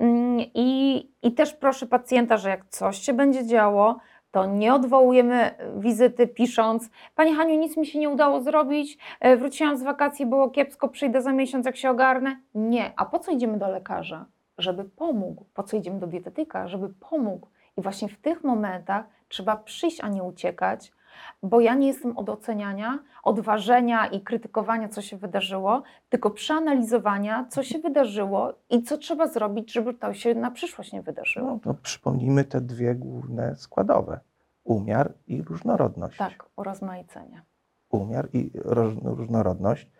Mm, 0.00 0.40
I, 0.54 1.08
I 1.22 1.32
też 1.32 1.54
proszę 1.54 1.86
pacjenta, 1.86 2.36
że 2.36 2.48
jak 2.48 2.64
coś 2.68 2.98
się 2.98 3.12
będzie 3.12 3.46
działo, 3.46 3.98
to 4.30 4.46
nie 4.46 4.74
odwołujemy 4.74 5.50
wizyty 5.76 6.26
pisząc 6.26 6.90
Pani 7.14 7.34
Haniu, 7.34 7.58
nic 7.60 7.76
mi 7.76 7.86
się 7.86 7.98
nie 7.98 8.08
udało 8.08 8.40
zrobić, 8.40 8.98
e, 9.20 9.36
wróciłam 9.36 9.76
z 9.76 9.82
wakacji, 9.82 10.26
było 10.26 10.50
kiepsko, 10.50 10.88
przyjdę 10.88 11.22
za 11.22 11.32
miesiąc, 11.32 11.66
jak 11.66 11.76
się 11.76 11.90
ogarnę. 11.90 12.36
Nie. 12.54 12.92
A 12.96 13.04
po 13.04 13.18
co 13.18 13.32
idziemy 13.32 13.58
do 13.58 13.68
lekarza? 13.68 14.26
Żeby 14.58 14.84
pomógł. 14.84 15.44
Po 15.54 15.62
co 15.62 15.76
idziemy 15.76 16.00
do 16.00 16.06
dietetyka? 16.06 16.68
Żeby 16.68 16.88
pomógł. 16.88 17.48
I 17.76 17.82
właśnie 17.82 18.08
w 18.08 18.20
tych 18.20 18.44
momentach 18.44 19.04
trzeba 19.28 19.56
przyjść, 19.56 20.00
a 20.00 20.08
nie 20.08 20.22
uciekać, 20.22 20.92
bo 21.42 21.60
ja 21.60 21.74
nie 21.74 21.86
jestem 21.86 22.18
od 22.18 22.28
oceniania, 22.28 22.98
od 23.22 23.40
ważenia 23.40 24.06
i 24.06 24.20
krytykowania, 24.20 24.88
co 24.88 25.02
się 25.02 25.16
wydarzyło, 25.16 25.82
tylko 26.08 26.30
przeanalizowania, 26.30 27.46
co 27.50 27.62
się 27.62 27.78
wydarzyło 27.78 28.54
i 28.70 28.82
co 28.82 28.98
trzeba 28.98 29.26
zrobić, 29.26 29.72
żeby 29.72 29.94
to 29.94 30.14
się 30.14 30.34
na 30.34 30.50
przyszłość 30.50 30.92
nie 30.92 31.02
wydarzyło. 31.02 31.46
No, 31.50 31.58
to 31.62 31.74
przypomnijmy 31.82 32.44
te 32.44 32.60
dwie 32.60 32.94
główne 32.94 33.56
składowe. 33.56 34.20
Umiar 34.64 35.12
i 35.26 35.42
różnorodność. 35.42 36.18
Tak, 36.18 36.44
urozmaicenie. 36.56 37.42
Umiar 37.90 38.28
i 38.32 38.50
roż, 38.54 38.94
różnorodność. 39.04 39.90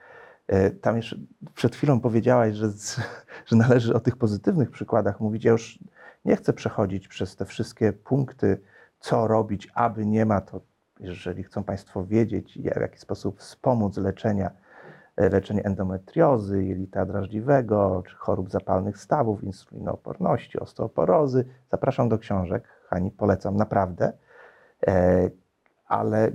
E, 0.46 0.70
Tam 0.70 0.96
jeszcze 0.96 1.16
przed 1.54 1.76
chwilą 1.76 2.00
powiedziałaś, 2.00 2.54
że, 2.54 2.66
że 3.48 3.56
należy 3.56 3.94
o 3.94 4.00
tych 4.00 4.16
pozytywnych 4.16 4.70
przykładach 4.70 5.20
mówić. 5.20 5.44
Ja 5.44 5.52
już 5.52 5.78
nie 6.24 6.36
chcę 6.36 6.52
przechodzić 6.52 7.08
przez 7.08 7.36
te 7.36 7.44
wszystkie 7.44 7.92
punkty, 7.92 8.60
co 8.98 9.26
robić, 9.26 9.68
aby 9.74 10.06
nie 10.06 10.26
ma 10.26 10.40
to, 10.40 10.60
jeżeli 11.00 11.42
chcą 11.42 11.64
Państwo 11.64 12.04
wiedzieć, 12.04 12.58
w 12.58 12.80
jaki 12.80 12.98
sposób 12.98 13.40
wspomóc 13.40 13.96
leczenia, 13.96 14.50
e, 15.16 15.28
leczenie 15.28 15.64
endometriozy, 15.64 16.64
jelita 16.64 17.06
drażliwego, 17.06 18.02
czy 18.08 18.16
chorób 18.16 18.50
zapalnych 18.50 18.98
stawów, 18.98 19.44
insulinooporności, 19.44 20.60
osteoporozy. 20.60 21.44
Zapraszam 21.70 22.08
do 22.08 22.18
książek. 22.18 22.68
Hani, 22.88 23.10
polecam 23.10 23.56
naprawdę. 23.56 24.12
E, 24.86 25.30
Ale 25.86 26.32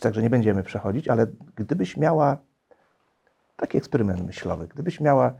Także 0.00 0.22
nie 0.22 0.30
będziemy 0.30 0.62
przechodzić, 0.62 1.08
ale 1.08 1.26
gdybyś 1.56 1.96
miała 1.96 2.36
taki 3.56 3.78
eksperyment 3.78 4.26
myślowy, 4.26 4.68
gdybyś 4.68 5.00
miała 5.00 5.34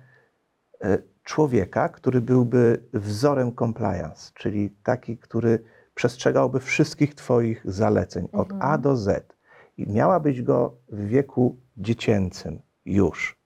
e, 0.85 0.99
człowieka, 1.29 1.89
który 1.89 2.21
byłby 2.21 2.83
wzorem 2.93 3.55
compliance, 3.55 4.33
czyli 4.35 4.71
taki, 4.71 5.19
który 5.19 5.65
przestrzegałby 5.95 6.61
wszystkich 6.61 7.15
Twoich 7.15 7.63
zaleceń 7.65 8.29
od 8.33 8.53
Mhm. 8.53 8.73
A 8.73 8.79
do 8.79 8.97
Z 8.97 9.37
i 9.79 9.87
miałabyś 9.91 10.43
go 10.43 10.75
w 10.89 11.07
wieku 11.07 11.57
dziecięcym 11.77 12.61
już 12.85 13.39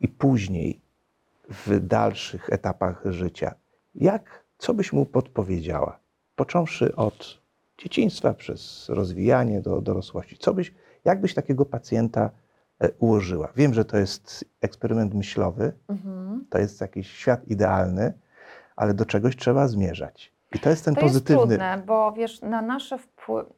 i 0.00 0.08
później 0.08 0.80
w 1.48 1.80
dalszych 1.80 2.50
etapach 2.52 3.02
życia, 3.04 3.54
jak, 3.94 4.44
co 4.58 4.74
byś 4.74 4.92
mu 4.92 5.06
podpowiedziała? 5.06 5.98
Począwszy 6.36 6.96
od 6.96 7.40
dzieciństwa 7.78 8.34
przez 8.34 8.88
rozwijanie 8.88 9.60
do 9.60 9.80
dorosłości. 9.80 10.36
Co 10.38 10.54
byś, 10.54 10.74
jak 11.04 11.20
byś 11.20 11.34
takiego 11.34 11.64
pacjenta 11.64 12.30
ułożyła? 12.98 13.48
Wiem, 13.56 13.74
że 13.74 13.84
to 13.84 13.96
jest 13.96 14.44
eksperyment 14.60 15.14
myślowy, 15.14 15.72
Mhm. 15.88 16.46
to 16.50 16.58
jest 16.58 16.80
jakiś 16.80 17.10
świat 17.10 17.48
idealny, 17.48 18.12
ale 18.76 18.94
do 18.94 19.04
czegoś 19.04 19.36
trzeba 19.36 19.68
zmierzać. 19.68 20.32
I 20.54 20.58
to 20.58 20.70
jest 20.70 20.84
ten 20.84 20.94
To 20.94 21.00
pozytywny. 21.00 21.36
jest 21.42 21.48
trudne, 21.48 21.82
bo 21.86 22.12
wiesz, 22.12 22.40
na 22.42 22.62
nasze 22.62 22.98
wpływy. 22.98 23.50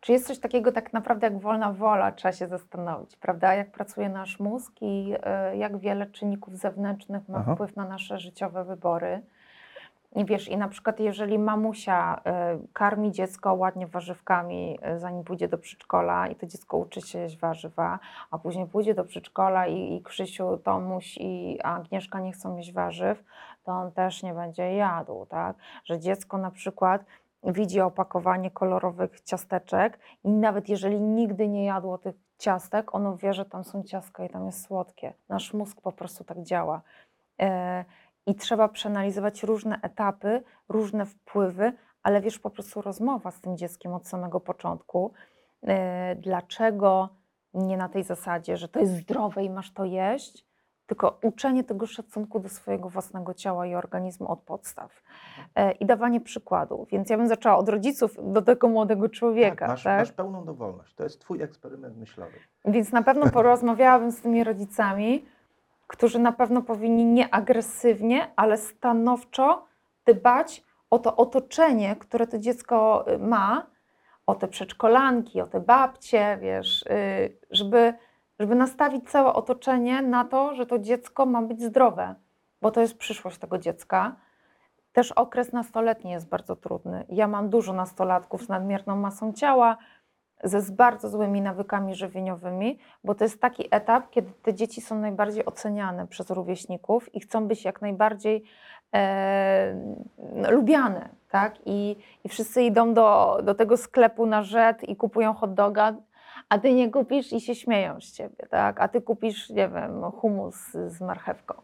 Czy 0.00 0.12
jest 0.12 0.26
coś 0.26 0.38
takiego 0.38 0.72
tak 0.72 0.92
naprawdę 0.92 1.26
jak 1.26 1.40
wolna 1.40 1.72
wola, 1.72 2.12
trzeba 2.12 2.32
się 2.32 2.48
zastanowić, 2.48 3.16
prawda? 3.16 3.54
Jak 3.54 3.72
pracuje 3.72 4.08
nasz 4.08 4.40
mózg 4.40 4.72
i 4.80 5.14
y, 5.52 5.56
jak 5.56 5.78
wiele 5.78 6.06
czynników 6.06 6.56
zewnętrznych 6.58 7.28
ma 7.28 7.38
Aha. 7.38 7.54
wpływ 7.54 7.76
na 7.76 7.88
nasze 7.88 8.18
życiowe 8.18 8.64
wybory. 8.64 9.22
I 10.16 10.24
wiesz, 10.24 10.48
i 10.48 10.56
na 10.56 10.68
przykład 10.68 11.00
jeżeli 11.00 11.38
mamusia 11.38 12.20
y, 12.64 12.68
karmi 12.72 13.12
dziecko 13.12 13.54
ładnie 13.54 13.86
warzywkami, 13.86 14.78
y, 14.96 14.98
zanim 14.98 15.24
pójdzie 15.24 15.48
do 15.48 15.58
przedszkola 15.58 16.28
i 16.28 16.36
to 16.36 16.46
dziecko 16.46 16.76
uczy 16.76 17.00
się 17.00 17.18
jeść 17.18 17.38
warzywa, 17.38 17.98
a 18.30 18.38
później 18.38 18.66
pójdzie 18.66 18.94
do 18.94 19.04
przedszkola 19.04 19.66
i, 19.66 19.94
i 19.94 20.02
Krzysiu, 20.02 20.56
Tomuś 20.56 21.18
i 21.20 21.58
Agnieszka 21.62 22.20
nie 22.20 22.32
chcą 22.32 22.56
jeść 22.56 22.72
warzyw, 22.72 23.24
to 23.64 23.72
on 23.72 23.92
też 23.92 24.22
nie 24.22 24.34
będzie 24.34 24.74
jadł, 24.74 25.26
tak? 25.26 25.56
Że 25.84 25.98
dziecko 25.98 26.38
na 26.38 26.50
przykład 26.50 27.04
widzi 27.44 27.80
opakowanie 27.80 28.50
kolorowych 28.50 29.20
ciasteczek 29.20 29.98
i 30.24 30.28
nawet 30.28 30.68
jeżeli 30.68 31.00
nigdy 31.00 31.48
nie 31.48 31.64
jadło 31.64 31.98
tych 31.98 32.14
ciastek, 32.38 32.94
ono 32.94 33.16
wie, 33.16 33.32
że 33.32 33.44
tam 33.44 33.64
są 33.64 33.82
ciastka 33.82 34.24
i 34.24 34.28
tam 34.28 34.46
jest 34.46 34.64
słodkie. 34.66 35.12
Nasz 35.28 35.54
mózg 35.54 35.80
po 35.80 35.92
prostu 35.92 36.24
tak 36.24 36.42
działa. 36.42 36.82
E, 37.40 37.84
I 38.26 38.34
trzeba 38.34 38.68
przeanalizować 38.68 39.42
różne 39.42 39.78
etapy, 39.82 40.42
różne 40.68 41.06
wpływy, 41.06 41.72
ale 42.02 42.20
wiesz, 42.20 42.38
po 42.38 42.50
prostu 42.50 42.82
rozmowa 42.82 43.30
z 43.30 43.40
tym 43.40 43.56
dzieckiem 43.56 43.94
od 43.94 44.08
samego 44.08 44.40
początku. 44.40 45.12
E, 45.62 46.16
Dlaczego 46.16 47.08
nie 47.54 47.76
na 47.76 47.88
tej 47.88 48.02
zasadzie, 48.02 48.56
że 48.56 48.68
to 48.68 48.80
jest 48.80 48.92
zdrowe 48.92 49.44
i 49.44 49.50
masz 49.50 49.72
to 49.72 49.84
jeść, 49.84 50.48
tylko 50.86 51.18
uczenie 51.22 51.64
tego 51.64 51.86
szacunku 51.86 52.40
do 52.40 52.48
swojego 52.48 52.88
własnego 52.88 53.34
ciała 53.34 53.66
i 53.66 53.74
organizmu 53.74 54.32
od 54.32 54.40
podstaw 54.40 55.02
e, 55.54 55.72
i 55.72 55.86
dawanie 55.86 56.20
przykładu. 56.20 56.86
Więc 56.90 57.10
ja 57.10 57.16
bym 57.16 57.28
zaczęła 57.28 57.56
od 57.56 57.68
rodziców 57.68 58.16
do 58.32 58.42
tego 58.42 58.68
młodego 58.68 59.08
człowieka. 59.08 59.56
tak, 59.56 59.68
masz, 59.68 59.82
tak? 59.82 59.98
masz 59.98 60.12
pełną 60.12 60.44
dowolność. 60.44 60.94
To 60.94 61.04
jest 61.04 61.20
Twój 61.20 61.42
eksperyment 61.42 61.96
myślowy. 61.96 62.32
Więc 62.64 62.92
na 62.92 63.02
pewno 63.02 63.30
porozmawiałabym 63.38 64.12
z 64.12 64.20
tymi 64.20 64.44
rodzicami, 64.44 65.24
którzy 65.88 66.18
na 66.18 66.32
pewno 66.32 66.62
powinni 66.62 67.04
nie 67.04 67.34
agresywnie, 67.34 68.32
ale 68.36 68.56
stanowczo 68.56 69.66
dbać 70.06 70.64
o 70.90 70.98
to 70.98 71.16
otoczenie, 71.16 71.96
które 71.96 72.26
to 72.26 72.38
dziecko 72.38 73.04
y, 73.12 73.18
ma, 73.18 73.66
o 74.26 74.34
te 74.34 74.48
przedszkolanki, 74.48 75.40
o 75.40 75.46
te 75.46 75.60
babcie, 75.60 76.38
wiesz, 76.40 76.82
y, 76.82 77.38
żeby, 77.50 77.94
żeby 78.38 78.54
nastawić 78.54 79.10
całe 79.10 79.32
otoczenie 79.32 80.02
na 80.02 80.24
to, 80.24 80.54
że 80.54 80.66
to 80.66 80.78
dziecko 80.78 81.26
ma 81.26 81.42
być 81.42 81.62
zdrowe, 81.62 82.14
bo 82.62 82.70
to 82.70 82.80
jest 82.80 82.98
przyszłość 82.98 83.38
tego 83.38 83.58
dziecka. 83.58 84.16
Też 84.92 85.12
okres 85.12 85.52
nastoletni 85.52 86.10
jest 86.10 86.28
bardzo 86.28 86.56
trudny. 86.56 87.04
Ja 87.08 87.28
mam 87.28 87.48
dużo 87.48 87.72
nastolatków 87.72 88.42
z 88.42 88.48
nadmierną 88.48 88.96
masą 88.96 89.32
ciała, 89.32 89.76
ze 90.44 90.72
bardzo 90.72 91.08
złymi 91.08 91.40
nawykami 91.40 91.94
żywieniowymi, 91.94 92.78
bo 93.04 93.14
to 93.14 93.24
jest 93.24 93.40
taki 93.40 93.68
etap, 93.70 94.10
kiedy 94.10 94.32
te 94.42 94.54
dzieci 94.54 94.80
są 94.80 94.98
najbardziej 94.98 95.44
oceniane 95.44 96.06
przez 96.06 96.30
rówieśników 96.30 97.14
i 97.14 97.20
chcą 97.20 97.48
być 97.48 97.64
jak 97.64 97.82
najbardziej 97.82 98.44
e, 98.94 99.74
no, 100.34 100.50
lubiane, 100.50 101.08
tak? 101.30 101.54
I, 101.66 101.96
I 102.24 102.28
wszyscy 102.28 102.62
idą 102.62 102.94
do, 102.94 103.38
do 103.42 103.54
tego 103.54 103.76
sklepu 103.76 104.26
na 104.26 104.42
rzet 104.42 104.88
i 104.88 104.96
kupują 104.96 105.34
hot 105.34 105.54
doga, 105.54 105.94
a 106.48 106.58
ty 106.58 106.74
nie 106.74 106.90
kupisz 106.90 107.32
i 107.32 107.40
się 107.40 107.54
śmieją 107.54 108.00
z 108.00 108.12
ciebie, 108.12 108.46
tak? 108.50 108.80
A 108.80 108.88
ty 108.88 109.02
kupisz, 109.02 109.50
nie 109.50 109.68
wiem, 109.68 110.02
humus 110.10 110.70
z 110.72 111.00
marchewką. 111.00 111.54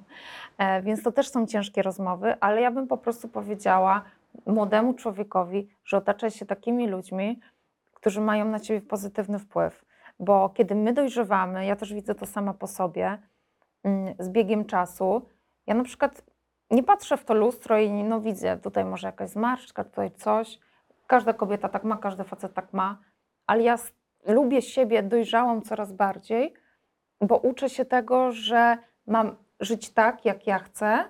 E, 0.58 0.82
więc 0.82 1.02
to 1.02 1.12
też 1.12 1.28
są 1.28 1.46
ciężkie 1.46 1.82
rozmowy, 1.82 2.34
ale 2.40 2.60
ja 2.60 2.70
bym 2.70 2.86
po 2.86 2.96
prostu 2.96 3.28
powiedziała 3.28 4.02
młodemu 4.46 4.94
człowiekowi, 4.94 5.68
że 5.84 5.96
otacza 5.96 6.30
się 6.30 6.46
takimi 6.46 6.88
ludźmi, 6.88 7.40
którzy 8.04 8.20
mają 8.20 8.44
na 8.44 8.60
ciebie 8.60 8.80
pozytywny 8.80 9.38
wpływ. 9.38 9.84
Bo 10.18 10.48
kiedy 10.48 10.74
my 10.74 10.92
dojrzewamy, 10.92 11.66
ja 11.66 11.76
też 11.76 11.94
widzę 11.94 12.14
to 12.14 12.26
sama 12.26 12.54
po 12.54 12.66
sobie, 12.66 13.18
mm, 13.84 14.14
z 14.18 14.28
biegiem 14.28 14.64
czasu, 14.64 15.28
ja 15.66 15.74
na 15.74 15.84
przykład 15.84 16.22
nie 16.70 16.82
patrzę 16.82 17.16
w 17.16 17.24
to 17.24 17.34
lustro 17.34 17.78
i 17.78 17.90
no 17.90 18.20
widzę, 18.20 18.58
tutaj 18.58 18.84
może 18.84 19.08
jakaś 19.08 19.30
zmarszczka, 19.30 19.84
tutaj 19.84 20.10
coś. 20.10 20.58
Każda 21.06 21.32
kobieta 21.32 21.68
tak 21.68 21.84
ma, 21.84 21.96
każdy 21.96 22.24
facet 22.24 22.54
tak 22.54 22.72
ma, 22.72 22.98
ale 23.46 23.62
ja 23.62 23.76
lubię 24.26 24.62
siebie, 24.62 25.02
dojrzałam 25.02 25.62
coraz 25.62 25.92
bardziej, 25.92 26.54
bo 27.20 27.36
uczę 27.36 27.70
się 27.70 27.84
tego, 27.84 28.32
że 28.32 28.78
mam 29.06 29.36
żyć 29.60 29.90
tak, 29.90 30.24
jak 30.24 30.46
ja 30.46 30.58
chcę 30.58 31.04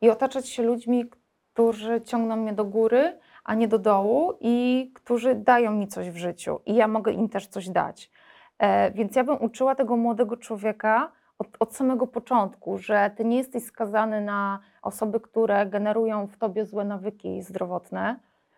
i 0.00 0.10
otaczać 0.10 0.48
się 0.48 0.62
ludźmi, 0.62 1.10
którzy 1.52 2.00
ciągną 2.00 2.36
mnie 2.36 2.52
do 2.52 2.64
góry, 2.64 3.18
a 3.46 3.54
nie 3.54 3.68
do 3.68 3.78
dołu 3.78 4.32
i 4.40 4.90
którzy 4.94 5.34
dają 5.34 5.72
mi 5.72 5.88
coś 5.88 6.10
w 6.10 6.16
życiu 6.16 6.60
i 6.66 6.74
ja 6.74 6.88
mogę 6.88 7.12
im 7.12 7.28
też 7.28 7.46
coś 7.46 7.68
dać. 7.68 8.10
E, 8.58 8.90
więc 8.90 9.16
ja 9.16 9.24
bym 9.24 9.42
uczyła 9.42 9.74
tego 9.74 9.96
młodego 9.96 10.36
człowieka 10.36 11.12
od, 11.38 11.48
od 11.60 11.76
samego 11.76 12.06
początku, 12.06 12.78
że 12.78 13.10
ty 13.16 13.24
nie 13.24 13.36
jesteś 13.36 13.64
skazany 13.64 14.20
na 14.20 14.58
osoby, 14.82 15.20
które 15.20 15.66
generują 15.66 16.26
w 16.26 16.36
tobie 16.36 16.64
złe 16.64 16.84
nawyki 16.84 17.42
zdrowotne, 17.42 18.16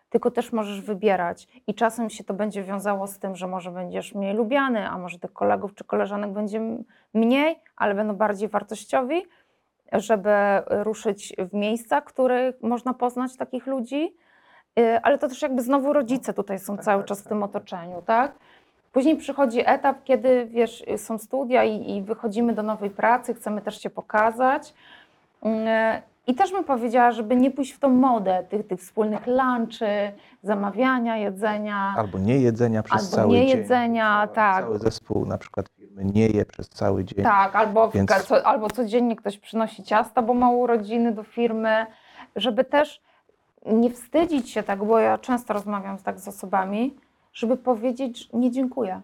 tylko 0.09 0.31
też 0.31 0.53
możesz 0.53 0.81
wybierać. 0.81 1.47
I 1.67 1.73
czasem 1.73 2.09
się 2.09 2.23
to 2.23 2.33
będzie 2.33 2.63
wiązało 2.63 3.07
z 3.07 3.19
tym, 3.19 3.35
że 3.35 3.47
może 3.47 3.71
będziesz 3.71 4.15
mniej 4.15 4.33
lubiany, 4.33 4.89
a 4.89 4.97
może 4.97 5.19
tych 5.19 5.33
kolegów 5.33 5.75
czy 5.75 5.83
koleżanek 5.83 6.31
będzie 6.31 6.61
mniej, 7.13 7.59
ale 7.75 7.95
będą 7.95 8.15
bardziej 8.15 8.49
wartościowi, 8.49 9.25
żeby 9.91 10.33
ruszyć 10.69 11.35
w 11.51 11.53
miejsca, 11.53 12.01
których 12.01 12.61
można 12.61 12.93
poznać 12.93 13.37
takich 13.37 13.67
ludzi. 13.67 14.15
Y, 14.79 14.99
Ale 15.03 15.17
to 15.17 15.27
też 15.29 15.41
jakby 15.41 15.61
znowu 15.61 15.93
rodzice 15.93 16.33
tutaj 16.33 16.59
są 16.59 16.75
Tak, 16.75 16.85
cały 16.85 17.01
tak, 17.01 17.07
czas 17.07 17.19
w 17.19 17.23
tak. 17.23 17.29
tym 17.29 17.43
otoczeniu, 17.43 18.01
tak? 18.05 18.31
Później 18.93 19.15
przychodzi 19.17 19.61
etap, 19.65 19.97
kiedy 20.03 20.45
wiesz, 20.45 20.83
y, 20.93 20.97
są 20.97 21.17
studia 21.17 21.63
i, 21.63 21.91
i 21.97 22.01
wychodzimy 22.01 22.53
do 22.53 22.63
nowej 22.63 22.89
pracy, 22.89 23.33
chcemy 23.33 23.61
też 23.61 23.81
się 23.81 23.89
pokazać. 23.89 24.73
Mm, 25.43 26.01
I 26.27 26.35
też 26.35 26.51
bym 26.51 26.63
powiedziała, 26.63 27.11
żeby 27.11 27.35
nie 27.35 27.51
pójść 27.51 27.71
w 27.71 27.79
tą 27.79 27.89
modę 27.89 28.43
tych, 28.49 28.67
tych 28.67 28.79
wspólnych 28.79 29.27
lunchy, 29.27 30.11
zamawiania, 30.43 31.17
jedzenia. 31.17 31.93
Albo 31.97 32.17
nie 32.19 32.37
jedzenia 32.37 32.83
przez 32.83 33.01
Albo 33.03 33.15
cały 33.15 33.33
nie 33.37 33.47
dzień. 33.47 33.57
jedzenia, 33.57 34.21
Cały- 34.25 34.35
tak. 34.35 34.63
Cały 34.63 34.79
zespół 34.79 35.25
na 35.25 35.37
przykład 35.37 35.69
firmy 35.69 36.05
nie 36.05 36.27
je 36.27 36.45
przez 36.45 36.69
cały 36.69 37.03
dzień. 37.03 37.23
Tak, 37.23 37.55
albo, 37.55 37.89
Więc- 37.89 38.11
co, 38.25 38.47
albo 38.47 38.69
codziennie 38.69 39.15
ktoś 39.15 39.37
przynosi 39.37 39.83
ciasta, 39.83 40.21
bo 40.21 40.33
ma 40.33 40.49
urodziny 40.49 41.11
do 41.11 41.23
firmy, 41.23 41.85
żeby 42.35 42.63
też 42.63 43.01
nie 43.65 43.89
wstydzić 43.89 44.49
się 44.49 44.63
tak, 44.63 44.83
bo 44.83 44.99
ja 44.99 45.17
często 45.17 45.53
rozmawiam 45.53 45.97
tak 45.97 46.19
z 46.19 46.27
osobami, 46.27 46.95
żeby 47.33 47.57
powiedzieć, 47.57 48.29
że 48.31 48.37
nie 48.37 48.51
dziękuję. 48.51 49.01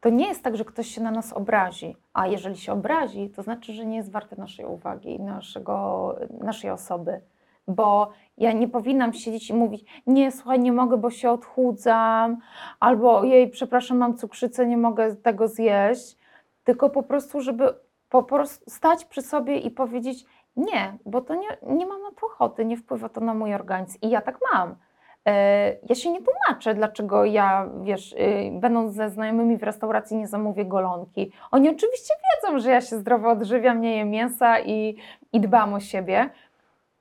To 0.00 0.08
nie 0.10 0.28
jest 0.28 0.42
tak, 0.42 0.56
że 0.56 0.64
ktoś 0.64 0.86
się 0.86 1.02
na 1.02 1.10
nas 1.10 1.32
obrazi, 1.32 1.96
a 2.12 2.26
jeżeli 2.26 2.56
się 2.56 2.72
obrazi, 2.72 3.30
to 3.30 3.42
znaczy, 3.42 3.72
że 3.72 3.86
nie 3.86 3.96
jest 3.96 4.10
warty 4.10 4.36
naszej 4.38 4.66
uwagi 4.66 5.20
naszego, 5.20 6.16
naszej 6.40 6.70
osoby. 6.70 7.20
Bo 7.68 8.12
ja 8.38 8.52
nie 8.52 8.68
powinnam 8.68 9.12
siedzieć 9.12 9.50
i 9.50 9.54
mówić, 9.54 9.84
nie, 10.06 10.32
słuchaj, 10.32 10.60
nie 10.60 10.72
mogę, 10.72 10.96
bo 10.96 11.10
się 11.10 11.30
odchudzam, 11.30 12.36
albo 12.80 13.24
jej, 13.24 13.50
przepraszam, 13.50 13.98
mam 13.98 14.16
cukrzycę, 14.16 14.66
nie 14.66 14.76
mogę 14.76 15.16
tego 15.16 15.48
zjeść 15.48 16.16
tylko 16.64 16.90
po 16.90 17.02
prostu, 17.02 17.40
żeby 17.40 17.74
po 18.08 18.22
prostu 18.22 18.70
stać 18.70 19.04
przy 19.04 19.22
sobie 19.22 19.58
i 19.58 19.70
powiedzieć 19.70 20.24
nie, 20.56 20.98
bo 21.06 21.20
to 21.20 21.34
nie, 21.34 21.48
nie 21.62 21.86
mam 21.86 22.02
na 22.02 22.10
to 22.10 22.26
ochoty, 22.26 22.64
nie 22.64 22.76
wpływa 22.76 23.08
to 23.08 23.20
na 23.20 23.34
mój 23.34 23.54
organizm 23.54 23.98
i 24.02 24.10
ja 24.10 24.20
tak 24.20 24.38
mam. 24.52 24.76
E, 25.26 25.76
Ja 25.82 25.94
się 25.94 26.10
nie 26.12 26.20
tłumaczę, 26.22 26.74
dlaczego 26.74 27.24
ja, 27.24 27.68
wiesz, 27.82 28.12
y, 28.12 28.16
będąc 28.60 28.94
ze 28.94 29.10
znajomymi 29.10 29.56
w 29.56 29.62
restauracji 29.62 30.16
nie 30.16 30.26
zamówię 30.28 30.64
golonki. 30.64 31.32
Oni 31.50 31.68
oczywiście 31.68 32.14
wiedzą, 32.42 32.58
że 32.58 32.70
ja 32.70 32.80
się 32.80 32.96
zdrowo 32.98 33.30
odżywiam, 33.30 33.80
nie 33.80 33.96
jem 33.96 34.10
mięsa 34.10 34.60
i, 34.60 34.96
i 35.32 35.40
dbam 35.40 35.74
o 35.74 35.80
siebie, 35.80 36.30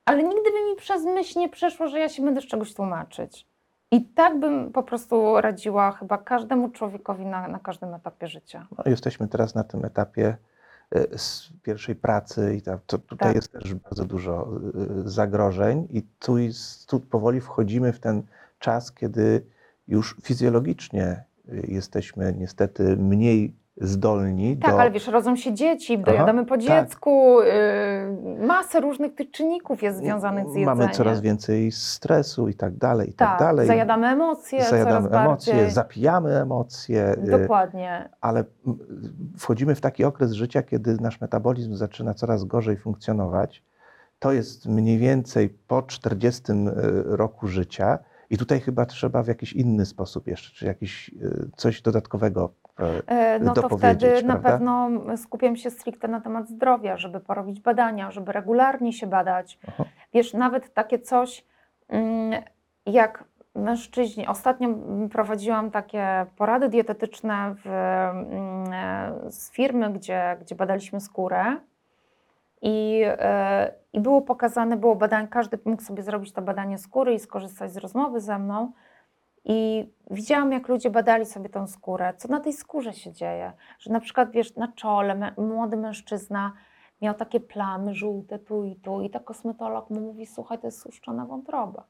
ale 0.06 0.24
nigdy 0.24 0.52
by 0.52 0.70
mi 0.70 0.76
przez 0.78 1.06
myśl 1.06 1.40
nie 1.40 1.50
przeszło, 1.50 1.88
że 1.88 2.00
ja 2.00 2.10
się 2.10 2.24
będę 2.26 2.42
z 2.42 2.46
czegoś 2.48 2.74
tłumaczyć. 2.74 3.48
I 3.92 4.06
tak 4.06 4.40
bym 4.40 4.72
po 4.72 4.84
prostu 4.84 5.42
radziła 5.42 5.92
chyba 5.92 6.18
każdemu 6.18 6.70
człowiekowi 6.70 7.26
na, 7.26 7.48
na 7.48 7.60
każdym 7.60 7.94
etapie 7.94 8.28
życia. 8.28 8.68
No, 8.78 8.84
jesteśmy 8.86 9.28
teraz 9.28 9.56
na 9.56 9.64
tym 9.64 9.86
etapie 9.86 10.38
z 11.18 11.50
pierwszej 11.64 11.96
pracy 11.96 12.56
i 12.56 12.62
ta, 12.62 12.78
to, 12.78 12.98
tutaj 12.98 13.28
Tak. 13.30 13.36
jest 13.36 13.52
też 13.52 13.74
bardzo 13.74 14.06
dużo 14.06 14.48
e, 15.06 15.10
zagrożeń 15.10 15.88
i 15.90 16.04
tu, 16.20 16.36
tu 16.88 17.00
powoli 17.00 17.42
wchodzimy 17.42 17.94
w 17.94 18.00
ten 18.00 18.24
czas, 18.60 18.92
kiedy 18.92 19.46
już 19.88 20.18
fizjologicznie 20.24 21.04
e, 21.04 21.24
jesteśmy 21.68 22.34
niestety 22.38 22.98
mniej 22.98 23.56
zdolni 23.78 24.58
Tak, 24.58 24.72
do... 24.72 24.82
ale 24.82 24.92
wiesz, 24.92 25.08
rodzą 25.08 25.36
się 25.36 25.54
dzieci, 25.54 25.94
Aha, 25.94 26.04
dojadamy 26.06 26.46
po 26.46 26.56
tak. 26.56 26.64
dziecku, 26.64 27.42
y, 27.42 28.46
masę 28.48 28.80
różnych 28.82 29.16
tych 29.16 29.32
czynników 29.32 29.84
jest 29.84 29.98
związanych 29.98 30.44
z 30.44 30.48
jedzeniem. 30.48 30.78
Mamy 30.78 30.90
coraz 30.90 31.22
więcej 31.22 31.72
stresu 31.72 32.48
i 32.50 32.54
tak 32.54 32.78
dalej, 32.78 33.10
i 33.10 33.14
tak, 33.14 33.30
tak, 33.30 33.40
dalej. 33.40 33.68
zajadamy 33.68 34.08
emocje 34.08 34.64
Zajadamy 34.64 35.10
emocje, 35.10 35.54
bardziej. 35.54 35.72
zapijamy 35.72 36.42
emocje. 36.42 37.04
e, 37.08 37.40
Dokładnie. 37.40 38.10
ale 38.22 38.40
m, 38.68 38.78
wchodzimy 39.38 39.76
w 39.76 39.82
taki 39.82 40.04
okres 40.04 40.32
życia, 40.32 40.64
kiedy 40.64 40.98
nasz 41.02 41.22
metabolizm 41.22 41.76
zaczyna 41.76 42.14
coraz 42.14 42.44
gorzej 42.44 42.78
funkcjonować. 42.78 43.64
To 44.20 44.32
jest 44.32 44.66
mniej 44.66 44.98
więcej 44.98 45.50
po 45.50 45.82
40 45.82 46.44
roku 47.06 47.48
życia 47.48 48.00
i 48.30 48.38
tutaj 48.38 48.60
chyba 48.60 48.86
trzeba 48.86 49.24
w 49.24 49.28
jakiś 49.28 49.54
inny 49.54 49.86
sposób 49.86 50.28
jeszcze, 50.28 50.52
czy 50.56 50.66
jakiś 50.66 51.10
e, 51.10 51.14
coś 51.58 51.82
dodatkowego. 51.82 52.54
E, 52.80 53.02
E, 53.08 53.40
No 53.40 53.54
to 53.54 53.78
wtedy 53.78 54.24
na 54.24 54.36
prawda? 54.36 54.50
pewno 54.50 54.90
skupiam 55.18 55.56
się 55.56 55.70
stricte 55.70 56.08
na 56.08 56.22
temat 56.22 56.50
zdrowia, 56.50 56.98
żeby 56.98 57.20
porobić 57.20 57.60
badania, 57.60 58.12
żeby 58.12 58.32
regularnie 58.32 58.94
się 58.94 59.08
badać. 59.08 59.60
Aha. 59.68 59.86
Wiesz, 60.14 60.34
nawet 60.34 60.74
takie 60.74 61.00
coś 61.00 61.46
mm, 61.90 62.44
jak 62.86 63.24
mężczyźni. 63.56 64.28
Ostatnio 64.28 64.70
prowadziłam 65.12 65.72
takie 65.72 66.26
porady 66.38 66.70
dietetyczne 66.70 67.56
w, 67.64 67.68
mm, 67.68 68.74
e, 68.74 69.32
z 69.32 69.52
firmy, 69.52 69.90
gdzie, 69.94 70.38
gdzie 70.42 70.56
badaliśmy 70.56 71.02
skórę. 71.02 71.56
I, 72.66 73.04
I 73.94 74.00
było 74.00 74.22
pokazane, 74.22 74.78
było 74.78 74.96
badanie, 74.96 75.28
każdy 75.28 75.60
mógł 75.66 75.82
sobie 75.82 76.04
zrobić 76.04 76.34
to 76.34 76.42
badanie 76.42 76.78
skóry 76.78 77.14
i 77.14 77.20
skorzystać 77.20 77.74
z 77.74 77.78
rozmowy 77.78 78.20
ze 78.22 78.40
mną. 78.40 78.72
I 79.46 79.90
widziałam, 80.12 80.52
jak 80.52 80.68
ludzie 80.68 80.90
badali 80.90 81.26
sobie 81.26 81.50
tą 81.50 81.68
skórę, 81.68 82.14
co 82.18 82.28
na 82.28 82.40
tej 82.40 82.54
skórze 82.54 82.94
się 82.94 83.12
dzieje. 83.12 83.52
Że 83.80 83.94
na 83.94 84.00
przykład, 84.00 84.32
wiesz, 84.32 84.56
na 84.56 84.68
czole 84.68 85.34
młody 85.38 85.78
mężczyzna 85.78 86.54
miał 87.02 87.14
takie 87.14 87.40
plamy 87.40 87.96
żółte 87.96 88.40
tu 88.40 88.64
i 88.64 88.76
tu, 88.76 89.02
i 89.02 89.10
ta 89.10 89.20
kosmetolog 89.20 89.90
mu 89.90 90.00
mówi: 90.00 90.26
Słuchaj, 90.26 90.60
to 90.60 90.68
jest 90.68 90.82
słuszczona 90.82 91.26
wątroba. 91.26 91.84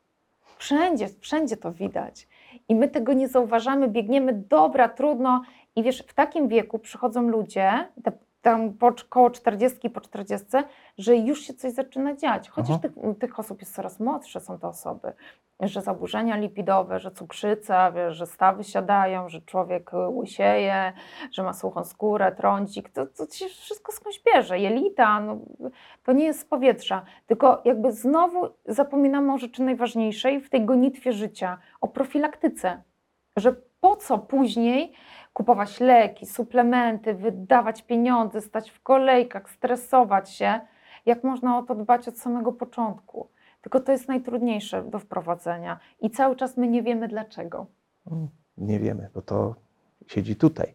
Wszędzie, 0.58 1.08
wszędzie 1.20 1.58
to 1.58 1.72
widać. 1.72 2.28
I 2.70 2.76
my 2.76 2.88
tego 2.88 3.14
nie 3.14 3.28
zauważamy, 3.28 3.88
biegniemy, 3.88 4.34
dobra, 4.34 4.90
trudno. 4.90 5.42
I 5.76 5.84
wiesz, 5.84 6.04
w 6.08 6.14
takim 6.14 6.48
wieku 6.48 6.80
przychodzą 6.80 7.22
ludzie, 7.22 7.88
te, 8.04 8.12
tam 8.42 8.74
po, 8.74 8.94
koło 9.10 9.30
40, 9.30 9.90
po 9.90 10.02
40, 10.02 10.48
że 10.98 11.16
już 11.16 11.42
się 11.42 11.54
coś 11.54 11.74
zaczyna 11.74 12.16
dziać. 12.16 12.50
Chociaż 12.50 12.82
tych, 12.82 12.92
tych 13.20 13.40
osób 13.40 13.62
jest 13.62 13.76
coraz 13.76 14.00
młodsze, 14.00 14.40
są 14.40 14.60
to 14.60 14.68
osoby, 14.68 15.14
że 15.60 15.82
zaburzenia 15.82 16.38
lipidowe, 16.38 17.00
że 17.00 17.12
cukrzyca, 17.12 17.92
wiesz, 17.92 18.16
że 18.16 18.26
stawy 18.26 18.64
siadają, 18.64 19.30
że 19.30 19.42
człowiek 19.42 19.94
y, 19.94 19.98
łysieje, 19.98 20.94
że 21.32 21.44
ma 21.44 21.54
suchą 21.54 21.84
skórę, 21.84 22.32
trądzik, 22.32 22.90
to, 22.90 23.06
to 23.06 23.26
się 23.34 23.46
wszystko 23.46 23.92
skądś 23.92 24.22
bierze. 24.34 24.60
Jelita, 24.60 25.20
no, 25.20 25.40
to 26.04 26.14
nie 26.14 26.26
jest 26.26 26.40
z 26.40 26.46
powietrza, 26.46 27.02
tylko 27.28 27.62
jakby 27.66 27.92
znowu 27.92 28.50
zapominamy 28.66 29.34
o 29.34 29.38
rzeczy 29.38 29.64
najważniejszej 29.64 30.42
w 30.42 30.50
tej 30.50 30.66
gonitwie 30.66 31.14
życia, 31.14 31.58
o 31.82 31.88
profilaktyce, 31.88 32.82
że 33.36 33.56
po 33.82 33.96
co 33.96 34.18
później 34.18 34.94
kupować 35.34 35.80
leki, 35.80 36.26
suplementy, 36.26 37.14
wydawać 37.14 37.82
pieniądze, 37.82 38.42
stać 38.42 38.72
w 38.72 38.82
kolejkach, 38.82 39.50
stresować 39.50 40.30
się, 40.30 40.60
jak 41.06 41.24
można 41.24 41.58
o 41.58 41.64
to 41.64 41.76
dbać 41.76 42.08
od 42.08 42.20
samego 42.20 42.52
początku. 42.52 43.33
Tylko 43.64 43.80
to 43.80 43.92
jest 43.92 44.08
najtrudniejsze 44.08 44.84
do 44.84 45.00
wprowadzenia 45.00 45.80
i 46.02 46.10
cały 46.12 46.36
czas 46.36 46.58
my 46.58 46.68
nie 46.68 46.84
wiemy 46.84 47.08
dlaczego. 47.08 47.66
Mm, 48.12 48.28
Nie 48.58 48.80
wiemy, 48.80 49.10
bo 49.14 49.22
to 49.22 49.56
siedzi 50.08 50.36
tutaj. 50.36 50.74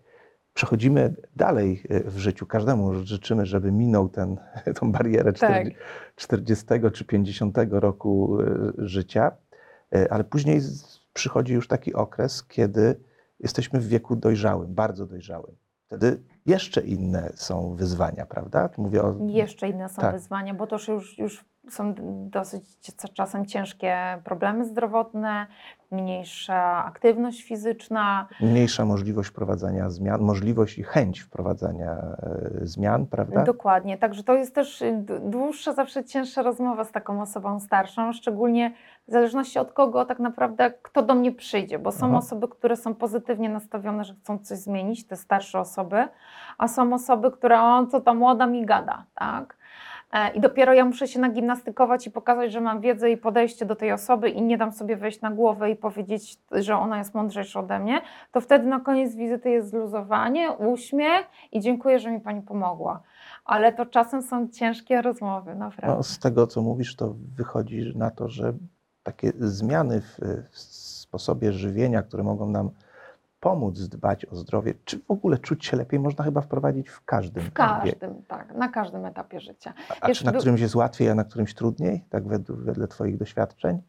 Przechodzimy 0.54 1.14
dalej 1.36 1.82
e, 1.88 2.00
w 2.10 2.18
życiu. 2.18 2.46
Każdemu 2.46 2.94
życzymy, 2.94 3.46
żeby 3.46 3.72
minął 3.72 4.08
tą 4.80 4.92
barierę 4.92 5.32
Tak. 5.32 5.36
40, 5.36 5.78
40 6.16 6.66
czy 6.92 7.04
50 7.04 7.58
roku 7.70 8.38
e, 8.40 8.46
życia, 8.78 9.32
E, 9.94 10.12
ale 10.12 10.24
później 10.24 10.60
przychodzi 11.12 11.54
już 11.54 11.68
taki 11.68 11.94
okres, 11.94 12.44
kiedy 12.44 13.00
jesteśmy 13.40 13.80
w 13.80 13.88
wieku 13.88 14.16
dojrzałym, 14.16 14.74
bardzo 14.74 15.06
dojrzałym. 15.06 15.56
Wtedy 15.86 16.22
jeszcze 16.46 16.80
inne 16.80 17.30
są 17.34 17.74
wyzwania, 17.74 18.26
prawda? 18.26 18.68
Mówię 18.78 19.02
o 19.02 19.14
Jeszcze 19.26 19.68
inne 19.68 19.88
są 19.88 20.02
Tak. 20.02 20.14
wyzwania, 20.14 20.54
bo 20.54 20.66
to 20.66 20.76
już, 20.88 21.18
już 21.18 21.44
są 21.72 21.94
dosyć 22.30 22.64
czasem 23.14 23.46
ciężkie 23.46 23.96
problemy 24.24 24.64
zdrowotne, 24.64 25.46
mniejsza 25.90 26.84
aktywność 26.84 27.42
fizyczna. 27.42 28.28
mniejsza 28.40 28.84
możliwość 28.84 29.30
wprowadzania 29.30 29.90
zmian, 29.90 30.20
możliwość 30.20 30.78
i 30.78 30.82
chęć 30.82 31.20
wprowadzania 31.20 31.92
e, 31.92 32.50
zmian, 32.62 33.06
prawda? 33.06 33.42
Dokładnie. 33.42 33.98
Także 33.98 34.22
to 34.22 34.34
jest 34.34 34.54
też 34.54 34.82
y, 34.82 35.04
dłuższa, 35.20 35.72
zawsze 35.72 36.04
cięższa 36.04 36.42
rozmowa 36.42 36.84
z 36.84 36.92
taką 36.92 37.22
osobą 37.22 37.60
starszą, 37.60 38.12
szczególnie 38.12 38.72
w 39.08 39.10
zależności 39.12 39.58
od 39.58 39.72
kogo 39.72 40.04
tak 40.04 40.18
naprawdę, 40.18 40.72
kto 40.82 41.02
do 41.02 41.14
mnie 41.14 41.32
przyjdzie, 41.32 41.78
bo 41.78 41.92
są 41.92 42.06
Aha. 42.06 42.16
osoby, 42.16 42.48
które 42.48 42.76
są 42.76 42.94
pozytywnie 42.94 43.48
nastawione, 43.48 44.04
że 44.04 44.14
chcą 44.14 44.38
coś 44.38 44.58
zmienić, 44.58 45.06
te 45.06 45.16
starsze 45.16 45.60
osoby, 45.60 46.08
a 46.58 46.68
są 46.68 46.92
osoby, 46.92 47.30
które 47.30 47.60
on 47.60 47.90
co 47.90 48.00
ta 48.00 48.14
młoda 48.14 48.46
mi 48.46 48.66
gada, 48.66 49.04
tak? 49.14 49.57
E, 50.12 50.30
I 50.34 50.40
dopiero 50.40 50.74
ja 50.74 50.84
muszę 50.84 51.08
się 51.08 51.20
nagimnastykować 51.20 52.06
i 52.06 52.10
pokazać, 52.10 52.52
że 52.52 52.60
mam 52.60 52.80
wiedzę 52.80 53.10
i 53.10 53.16
podejście 53.16 53.66
do 53.66 53.76
tej 53.76 53.92
osoby 53.92 54.30
i 54.30 54.42
nie 54.42 54.58
dam 54.58 54.72
sobie 54.72 54.96
wejść 54.96 55.20
na 55.20 55.30
głowę 55.30 55.70
i 55.70 55.76
powiedzieć, 55.76 56.38
że 56.52 56.76
ona 56.76 56.98
jest 56.98 57.14
mądrzejsza 57.14 57.60
ode 57.60 57.78
mnie, 57.78 58.00
to 58.32 58.40
wtedy 58.40 58.66
na 58.66 58.80
koniec 58.80 59.14
wizyty 59.14 59.50
jest 59.50 59.70
zluzowanie, 59.70 60.52
uśmiech 60.52 61.26
i 61.52 61.60
dziękuję, 61.60 61.98
że 61.98 62.10
mi 62.10 62.20
Pani 62.20 62.42
pomogła. 62.42 63.02
Ale 63.44 63.72
to 63.72 63.86
czasem 63.86 64.22
są 64.22 64.48
ciężkie 64.48 65.02
rozmowy, 65.02 65.54
naprawdę. 65.54 65.96
No, 65.96 66.02
z 66.02 66.18
tego, 66.18 66.46
co 66.46 66.62
mówisz, 66.62 66.96
to 66.96 67.14
wychodzi 67.36 67.92
na 67.96 68.10
to, 68.10 68.28
że 68.28 68.52
takie 69.02 69.32
zmiany 69.38 70.00
w, 70.00 70.18
w 70.50 70.58
sposobie 70.58 71.52
żywienia, 71.52 72.02
które 72.02 72.22
mogą 72.22 72.50
nam 72.50 72.70
pomóc 73.40 73.88
dbać 73.88 74.26
o 74.26 74.36
zdrowie, 74.36 74.74
czy 74.84 74.98
w 74.98 75.10
ogóle 75.10 75.38
czuć 75.38 75.66
się 75.66 75.76
lepiej, 75.76 76.00
można 76.00 76.24
chyba 76.24 76.40
wprowadzić 76.40 76.88
w 76.88 77.04
każdym 77.04 77.44
w 77.44 77.52
każdym, 77.52 78.22
tak, 78.28 78.54
na 78.54 78.68
każdym 78.68 79.06
etapie 79.06 79.40
życia. 79.40 79.72
A, 80.00 80.10
czy 80.10 80.24
na 80.24 80.32
którymś 80.32 80.60
jest 80.60 80.74
łatwiej, 80.74 81.10
a 81.10 81.14
na 81.14 81.24
którymś 81.24 81.54
trudniej, 81.54 82.04
tak 82.10 82.28
wedle, 82.28 82.56
wedle 82.58 82.88
Twoich 82.88 83.16
doświadczeń? 83.16 83.82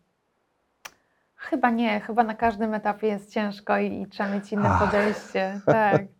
Chyba 1.35 1.69
nie, 1.69 1.99
chyba 1.99 2.23
na 2.23 2.35
każdym 2.35 2.73
etapie 2.73 3.07
jest 3.07 3.31
ciężko 3.31 3.77
i, 3.77 4.01
i 4.01 4.07
trzeba 4.07 4.29
mieć 4.29 4.51
inne 4.53 4.69
Ach. 4.69 4.85
podejście. 4.85 5.61
Tak. 5.65 6.01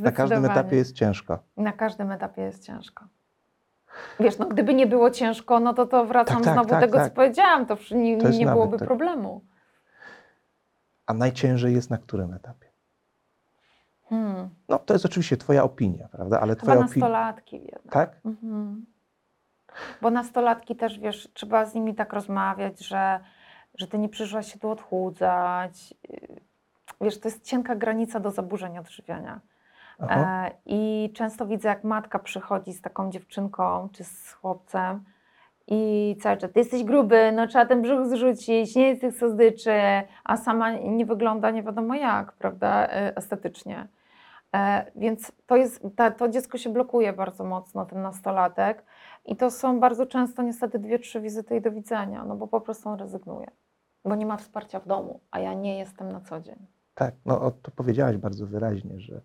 Na 0.00 0.12
każdym 0.12 0.44
etapie 0.44 0.76
jest 0.76 0.92
ciężko. 0.94 1.38
Na 1.56 1.72
każdym 1.72 2.12
etapie 2.12 2.42
jest 2.42 2.66
ciężko. 2.66 3.04
Wiesz, 4.20 4.38
no 4.38 4.46
gdyby 4.46 4.74
nie 4.74 4.86
było 4.86 5.10
ciężko, 5.10 5.60
no 5.60 5.74
to 5.74 5.86
to 5.86 6.06
wracam 6.06 6.36
Tak, 6.36 6.44
tak, 6.44 6.54
znowu 6.54 6.68
tak, 6.68 6.80
tego, 6.80 6.98
tak. 6.98 7.08
co 7.08 7.14
powiedziałam, 7.14 7.66
to 7.66 7.76
nie, 7.90 8.18
To 8.18 8.28
nie 8.28 8.46
byłoby 8.46 8.78
tak. 8.78 8.88
problemu. 8.88 9.44
A 11.06 11.14
najciężej 11.14 11.74
jest 11.74 11.90
na 11.90 11.98
którym 11.98 12.34
etapie? 12.34 12.67
Hmm. 14.08 14.48
No 14.68 14.78
to 14.78 14.94
jest 14.94 15.06
oczywiście 15.06 15.36
twoja 15.36 15.64
opinia, 15.64 16.08
prawda? 16.08 16.40
Ale 16.40 16.54
Chyba 16.54 16.62
twoja 16.62 16.80
nastolatki 16.80 17.56
jednak. 17.56 17.92
Tak? 17.92 18.20
Mhm. 18.24 18.86
Bo 20.02 20.10
nastolatki 20.10 20.76
też, 20.76 20.98
wiesz, 20.98 21.28
trzeba 21.34 21.64
z 21.64 21.74
nimi 21.74 21.94
tak 21.94 22.12
rozmawiać, 22.12 22.86
że, 22.86 23.20
że 23.74 23.86
ty 23.86 23.98
nie 23.98 24.08
przyszłaś 24.08 24.52
się 24.52 24.58
tu 24.58 24.70
odchudzać. 24.70 25.94
Wiesz, 27.00 27.20
to 27.20 27.28
jest 27.28 27.44
cienka 27.44 27.76
granica 27.76 28.20
do 28.20 28.30
zaburzeń 28.30 28.78
odżywiania. 28.78 29.40
E, 30.00 30.50
I 30.66 31.12
często 31.14 31.46
widzę, 31.46 31.68
jak 31.68 31.84
matka 31.84 32.18
przychodzi 32.18 32.72
z 32.72 32.80
taką 32.80 33.10
dziewczynką 33.10 33.88
czy 33.92 34.04
z 34.04 34.32
chłopcem 34.32 35.04
i 35.66 36.16
cały 36.22 36.36
czas, 36.36 36.52
ty 36.52 36.58
jesteś 36.60 36.84
gruby, 36.84 37.32
no 37.32 37.46
trzeba 37.46 37.66
ten 37.66 37.82
brzuch 37.82 38.06
zrzucić, 38.06 38.76
nie 38.76 38.88
jest 38.88 39.00
tych 39.00 39.16
sozdyczy, 39.16 39.72
a 40.24 40.36
sama 40.36 40.70
nie 40.70 41.06
wygląda 41.06 41.50
nie 41.50 41.62
wiadomo 41.62 41.94
jak, 41.94 42.32
prawda, 42.32 42.86
e, 42.86 43.16
estetycznie. 43.16 43.88
E, 44.56 44.90
Więc 44.96 45.32
to, 45.46 45.56
jest, 45.56 45.82
to 46.16 46.28
dziecko 46.28 46.58
się 46.58 46.70
blokuje 46.72 47.12
bardzo 47.12 47.44
mocno, 47.44 47.86
ten 47.86 48.02
nastolatek 48.02 48.84
i 49.24 49.36
to 49.36 49.50
są 49.50 49.80
bardzo 49.80 50.06
często 50.06 50.42
niestety 50.42 50.78
dwie, 50.78 50.98
trzy 50.98 51.20
wizyty 51.20 51.56
i 51.56 51.60
do 51.60 51.70
widzenia, 51.70 52.24
no 52.24 52.36
bo 52.36 52.46
po 52.48 52.60
prostu 52.60 52.88
on 52.88 52.98
rezygnuje, 52.98 53.46
bo 54.04 54.14
nie 54.14 54.26
ma 54.26 54.36
wsparcia 54.36 54.80
w 54.80 54.86
domu, 54.86 55.20
a 55.30 55.38
ja 55.40 55.54
nie 55.54 55.78
jestem 55.78 56.12
na 56.12 56.20
co 56.20 56.40
dzień. 56.40 56.66
Tak, 56.94 57.14
no 57.26 57.50
to 57.62 57.70
powiedziałaś 57.70 58.16
bardzo 58.16 58.46
wyraźnie, 58.46 59.00
że 59.00 59.20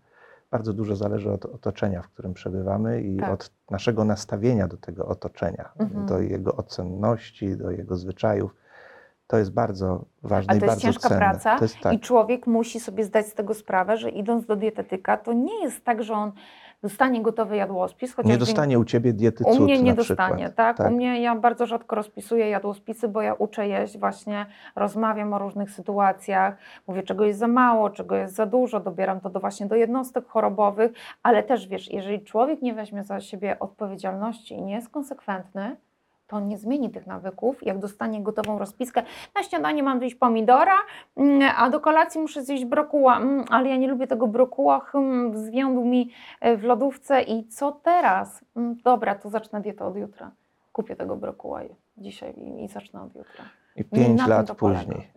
bardzo 0.52 0.74
dużo 0.74 0.96
zależy 0.96 1.32
od 1.32 1.46
otoczenia, 1.46 2.02
w 2.02 2.08
którym 2.10 2.34
przebywamy 2.34 3.02
i 3.02 3.18
Tak. 3.18 3.32
od 3.32 3.52
naszego 3.72 4.06
nastawienia 4.06 4.68
do 4.68 4.78
tego 4.78 5.06
otoczenia, 5.08 5.70
Mhm. 5.80 6.06
do 6.06 6.20
jego 6.20 6.56
ocenności, 6.56 7.58
do 7.58 7.72
jego 7.72 7.96
zwyczajów. 7.96 8.56
To 9.28 9.38
jest 9.38 9.54
bardzo 9.54 10.06
ważne 10.24 10.52
Ale 10.52 10.58
i 10.58 10.60
to 10.60 10.66
jest 10.66 10.76
bardzo 10.76 10.82
ciężka 10.82 11.10
cenne. 11.10 11.18
praca 11.18 11.58
jest 11.62 11.80
tak. 11.80 11.94
I 11.94 12.00
człowiek 12.00 12.48
musi 12.48 12.80
sobie 12.80 13.04
zdać 13.04 13.28
z 13.28 13.34
tego 13.34 13.54
sprawę, 13.54 13.98
że 13.98 14.10
idąc 14.10 14.46
do 14.46 14.56
dietetyka, 14.56 15.18
to 15.18 15.34
nie 15.34 15.64
jest 15.64 15.86
tak, 15.86 16.04
że 16.04 16.14
on 16.14 16.32
dostanie 16.84 17.22
gotowy 17.22 17.56
jadłospis. 17.56 18.16
Nie 18.26 18.38
dostanie 18.38 18.80
u 18.80 18.86
ciebie 18.86 19.14
diety 19.14 19.44
U 19.48 19.54
cud 19.54 19.64
mnie 19.64 19.82
nie 19.82 19.94
dostanie, 19.94 20.50
tak? 20.50 20.80
U 20.80 20.90
mnie 20.90 21.22
ja 21.22 21.36
bardzo 21.36 21.66
rzadko 21.66 21.96
rozpisuję 21.96 22.50
jadłospisy, 22.50 23.08
bo 23.08 23.22
ja 23.22 23.34
uczę 23.34 23.68
jeść, 23.68 23.98
właśnie 23.98 24.46
rozmawiam 24.76 25.34
o 25.34 25.40
różnych 25.40 25.72
sytuacjach, 25.72 26.58
mówię 26.88 27.04
czego 27.04 27.26
jest 27.26 27.40
za 27.40 27.48
mało, 27.48 27.90
czego 27.90 28.16
jest 28.16 28.36
za 28.36 28.46
dużo, 28.46 28.80
dobieram 28.80 29.20
to 29.20 29.30
do 29.30 29.40
właśnie 29.40 29.66
do 29.66 29.76
jednostek 29.76 30.28
chorobowych, 30.28 30.92
ale 31.24 31.44
też 31.44 31.68
wiesz, 31.68 31.92
jeżeli 31.92 32.24
człowiek 32.24 32.62
nie 32.62 32.74
weźmie 32.74 33.04
za 33.04 33.20
siebie 33.20 33.60
odpowiedzialności 33.60 34.54
i 34.54 34.62
nie 34.62 34.74
jest 34.74 34.90
konsekwentny, 34.90 35.76
to 36.34 36.38
on 36.38 36.48
nie 36.48 36.58
zmieni 36.58 36.90
tych 36.90 37.08
nawyków. 37.08 37.66
Jak 37.66 37.80
dostanie 37.80 38.24
gotową 38.24 38.60
rozpiskę, 38.60 39.04
na 39.36 39.44
śniadanie 39.44 39.84
mam 39.84 40.00
zjeść 40.00 40.16
pomidora, 40.16 40.76
mm, 41.18 41.52
a 41.58 41.70
do 41.70 41.80
kolacji 41.80 42.22
muszę 42.22 42.44
zjeść 42.44 42.66
brokuła, 42.66 43.18
mm, 43.18 43.46
ale 43.50 43.70
ja 43.70 43.78
nie 43.78 43.88
lubię 43.88 44.08
tego 44.08 44.28
brokuła, 44.28 44.86
zwiądł 45.34 45.86
mi 45.86 46.10
e, 46.42 46.58
w 46.58 46.64
lodówce 46.64 47.22
i 47.22 47.48
co 47.48 47.72
teraz? 47.72 48.46
Mm, 48.56 48.76
Dobra, 48.84 49.16
to 49.16 49.30
zacznę 49.30 49.62
dietę 49.62 49.86
od 49.86 49.96
jutra. 49.96 50.32
Kupię 50.72 50.96
tego 50.96 51.16
brokuła 51.16 51.62
dzisiaj 51.98 52.34
i, 52.38 52.68
zacznę 52.68 53.02
od 53.02 53.16
jutra. 53.16 53.46
I 53.76 53.84
pięć 53.84 54.28
lat 54.28 54.52
później. 54.52 55.08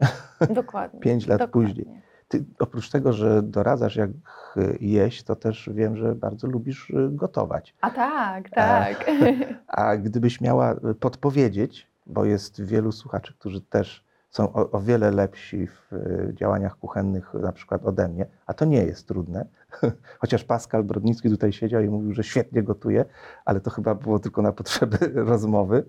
Dokładnie. 0.51 1.01
Pięć 1.07 1.27
lat 1.27 1.39
dokładnie. 1.39 1.75
później. 1.75 2.03
Ty, 2.29 2.45
oprócz 2.59 2.91
tego, 2.91 3.13
że 3.13 3.43
doradzasz 3.43 3.97
jak 3.97 4.11
y, 4.57 4.79
jeść, 4.81 5.23
to 5.23 5.37
też 5.37 5.71
wiem, 5.73 5.97
że 5.97 6.15
bardzo 6.15 6.47
lubisz 6.47 6.91
y, 6.91 7.09
gotować. 7.11 7.75
A 7.81 7.91
tak, 7.91 8.51
tak. 8.51 9.11
A 9.67 9.97
gdybyś 9.97 10.41
miała 10.41 10.73
y, 10.73 10.95
podpowiedzieć, 10.95 11.87
bo 12.07 12.25
jest 12.25 12.65
wielu 12.65 12.93
słuchaczy, 12.93 13.35
którzy 13.39 13.61
też 13.61 14.05
są 14.31 14.53
o, 14.53 14.71
o 14.71 14.81
wiele 14.81 15.11
lepsi 15.11 15.67
w 15.67 15.91
działaniach 16.33 16.79
kuchennych, 16.79 17.35
na 17.35 17.53
przykład 17.53 17.85
ode 17.85 18.09
mnie, 18.09 18.27
a 18.47 18.55
to 18.55 18.65
nie 18.65 18.83
jest 18.85 19.09
trudne. 19.09 19.47
Chociaż 20.21 20.45
Pascal 20.45 20.85
Brodnicki 20.85 21.31
tutaj 21.31 21.53
siedział 21.53 21.83
i 21.83 21.89
mówił, 21.89 22.13
że 22.15 22.25
świetnie 22.25 22.63
gotuje, 22.63 23.05
ale 23.45 23.61
to 23.61 23.71
chyba 23.71 23.95
było 23.95 24.19
tylko 24.19 24.43
na 24.43 24.53
potrzeby 24.53 24.99
rozmowy. 25.33 25.85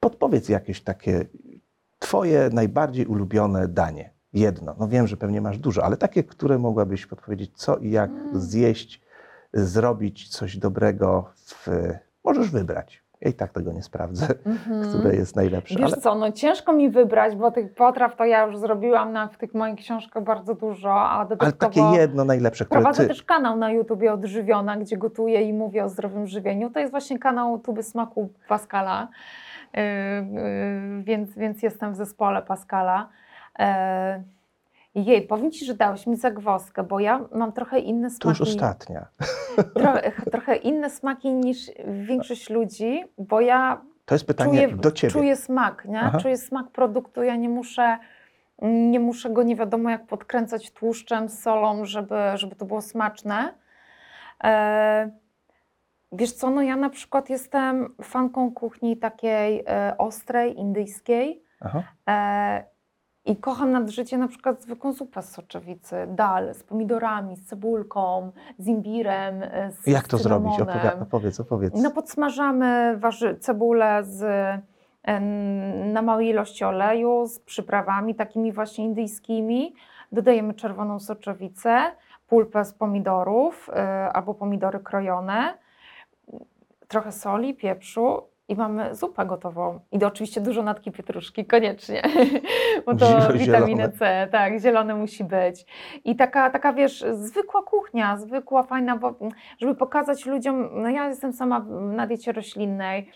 Podpowiedz 0.00 0.48
jakieś 0.48 0.80
takie 0.80 1.24
Twoje 1.98 2.50
najbardziej 2.52 3.06
ulubione 3.06 3.68
danie. 3.68 4.10
Jedno. 4.32 4.74
No 4.80 4.88
wiem, 4.88 5.06
że 5.06 5.16
pewnie 5.16 5.40
masz 5.40 5.58
dużo, 5.58 5.84
ale 5.84 5.96
takie, 5.96 6.24
które 6.24 6.58
mogłabyś 6.58 7.06
podpowiedzieć, 7.06 7.50
co 7.56 7.76
i 7.76 7.90
jak 7.90 8.10
Mm. 8.10 8.40
zjeść, 8.40 9.00
zrobić 9.52 10.28
coś 10.28 10.56
dobrego. 10.56 11.30
W... 11.36 11.66
Możesz 12.24 12.50
wybrać. 12.50 13.02
Ja 13.20 13.30
i 13.30 13.34
tak 13.34 13.52
tego 13.52 13.72
nie 13.72 13.82
sprawdzę, 13.82 14.26
Mhm. 14.46 14.88
które 14.88 15.16
jest 15.16 15.36
najlepsze. 15.36 15.74
Wiesz 15.78 15.92
ale 15.92 15.96
co, 16.02 16.14
no 16.14 16.32
ciężko 16.32 16.72
mi 16.72 16.90
wybrać, 16.90 17.36
bo 17.36 17.50
tych 17.50 17.74
potraw 17.74 18.16
to 18.16 18.24
ja 18.24 18.46
już 18.46 18.58
zrobiłam 18.58 19.12
na, 19.12 19.28
w 19.28 19.36
tych 19.38 19.54
moich 19.54 19.76
książkach 19.76 20.24
bardzo 20.24 20.54
dużo, 20.54 20.92
a 21.00 21.10
ale 21.10 21.28
dodatkowo... 21.28 21.72
takie 21.72 22.00
jedno 22.00 22.24
najlepsze, 22.24 22.64
które 22.64 22.80
Prowadzę 22.80 23.02
ty... 23.02 23.08
też 23.08 23.22
kanał 23.22 23.56
na 23.56 23.70
YouTubie 23.72 24.12
Odżywiona, 24.12 24.76
gdzie 24.76 24.96
gotuję 24.96 25.42
i 25.42 25.52
mówię 25.52 25.84
o 25.84 25.88
zdrowym 25.88 26.26
żywieniu. 26.26 26.70
To 26.70 26.80
jest 26.80 26.90
właśnie 26.90 27.18
kanał 27.18 27.58
Tuby 27.58 27.82
Smaku 27.82 28.28
Pascala, 28.48 29.08
więc, 31.02 31.34
więc 31.36 31.62
jestem 31.62 31.92
w 31.92 31.96
zespole 31.96 32.42
Pascala. 32.42 33.08
Yy, 33.58 33.64
jej, 34.94 35.22
powiem 35.26 35.50
Ci, 35.50 35.64
że 35.64 35.74
dałeś 35.74 36.06
mi 36.06 36.16
zagwozdkę, 36.16 36.82
bo 36.82 37.00
ja 37.00 37.20
mam 37.34 37.52
trochę 37.52 37.78
inne 37.78 38.10
smaki. 38.10 38.42
ostatnia. 38.42 39.06
Trochę, 39.74 40.12
trochę 40.30 40.56
inne 40.56 40.90
smaki 40.90 41.32
niż 41.32 41.70
większość 41.86 42.50
ludzi, 42.50 43.04
bo 43.18 43.40
ja 43.40 43.80
To 44.06 44.14
jest 44.14 44.26
pytanie 44.26 44.62
czuję, 44.64 44.76
do 44.76 44.92
ciebie. 44.92 45.12
czuję 45.12 45.36
smak, 45.36 45.84
nie? 45.84 46.00
Aha. 46.00 46.18
Czuję 46.18 46.36
smak 46.36 46.70
produktu, 46.70 47.22
ja 47.22 47.36
nie 47.36 47.48
muszę, 47.48 47.98
nie 48.62 49.00
muszę 49.00 49.30
go 49.30 49.42
nie 49.42 49.56
wiadomo 49.56 49.90
jak 49.90 50.06
podkręcać 50.06 50.70
tłuszczem, 50.70 51.28
solą, 51.28 51.84
żeby, 51.84 52.14
żeby 52.34 52.56
to 52.56 52.64
było 52.64 52.80
smaczne. 52.82 53.54
E, 54.44 55.10
wiesz 56.12 56.32
co, 56.32 56.50
no 56.50 56.62
ja 56.62 56.76
na 56.76 56.90
przykład 56.90 57.30
jestem 57.30 57.94
fanką 58.02 58.52
kuchni 58.54 58.96
takiej 58.96 59.64
e, 59.68 59.94
ostrej, 59.98 60.58
indyjskiej 60.58 61.42
Aha. 61.60 61.82
e, 62.08 62.64
i 63.24 63.36
kocham 63.36 63.72
nad 63.72 63.88
życie 63.90 64.18
na 64.18 64.28
przykład 64.28 64.62
zwykłą 64.62 64.92
zupę 64.92 65.22
z 65.22 65.30
soczewicy, 65.30 65.96
dal 66.08 66.54
z 66.54 66.62
pomidorami, 66.62 67.36
z 67.36 67.46
cebulką, 67.46 68.32
z 68.58 68.66
imbirem, 68.66 69.42
e, 69.42 69.70
z 69.72 69.86
Jak 69.86 70.08
to 70.08 70.18
zrobić? 70.18 70.52
cynamonem. 70.54 70.84
Opowi- 70.84 71.02
opowiedz, 71.02 71.40
opowiedz. 71.40 71.74
No 71.82 71.90
podsmażamy 71.90 72.96
warzy- 72.98 73.38
cebulę 73.38 74.04
z, 74.04 74.22
em, 75.02 75.92
na 75.92 76.02
małej 76.02 76.28
ilości 76.28 76.64
oleju 76.64 77.26
z 77.26 77.38
przyprawami 77.40 78.14
takimi 78.14 78.52
właśnie 78.52 78.84
indyjskimi. 78.84 79.74
Dodajemy 80.12 80.54
czerwoną 80.54 81.00
soczewicę, 81.00 81.82
pulpę 82.28 82.64
z 82.64 82.72
pomidorów 82.72 83.68
y, 83.68 83.72
albo 84.12 84.34
pomidory 84.34 84.80
krojone, 84.80 85.54
trochę 86.88 87.12
soli, 87.12 87.54
pieprzu 87.54 88.22
i 88.48 88.56
mamy 88.56 88.94
zupę 88.94 89.26
gotową. 89.26 89.80
I 89.92 89.98
do, 89.98 90.06
oczywiście 90.06 90.40
dużo 90.40 90.62
natki 90.62 90.92
pietruszki, 90.92 91.46
koniecznie, 91.46 92.02
bo 92.86 92.94
to 92.94 93.06
Zie- 93.06 93.32
witaminę 93.32 93.82
zielone. 93.82 93.98
C, 93.98 94.28
tak, 94.32 94.60
zielone 94.60 94.94
musi 94.94 95.24
być. 95.24 95.66
I 96.04 96.16
taka, 96.16 96.50
taka 96.50 96.72
wiesz, 96.72 97.04
zwykła 97.12 97.62
kuchnia, 97.62 98.16
zwykła, 98.16 98.62
fajna, 98.62 98.96
bo 98.96 99.14
żeby 99.58 99.74
pokazać 99.74 100.26
ludziom, 100.26 100.68
no 100.82 100.88
ja 100.88 101.08
jestem 101.08 101.32
sama 101.32 101.60
na 101.80 102.06
diecie 102.06 102.32
roślinnej, 102.32 103.10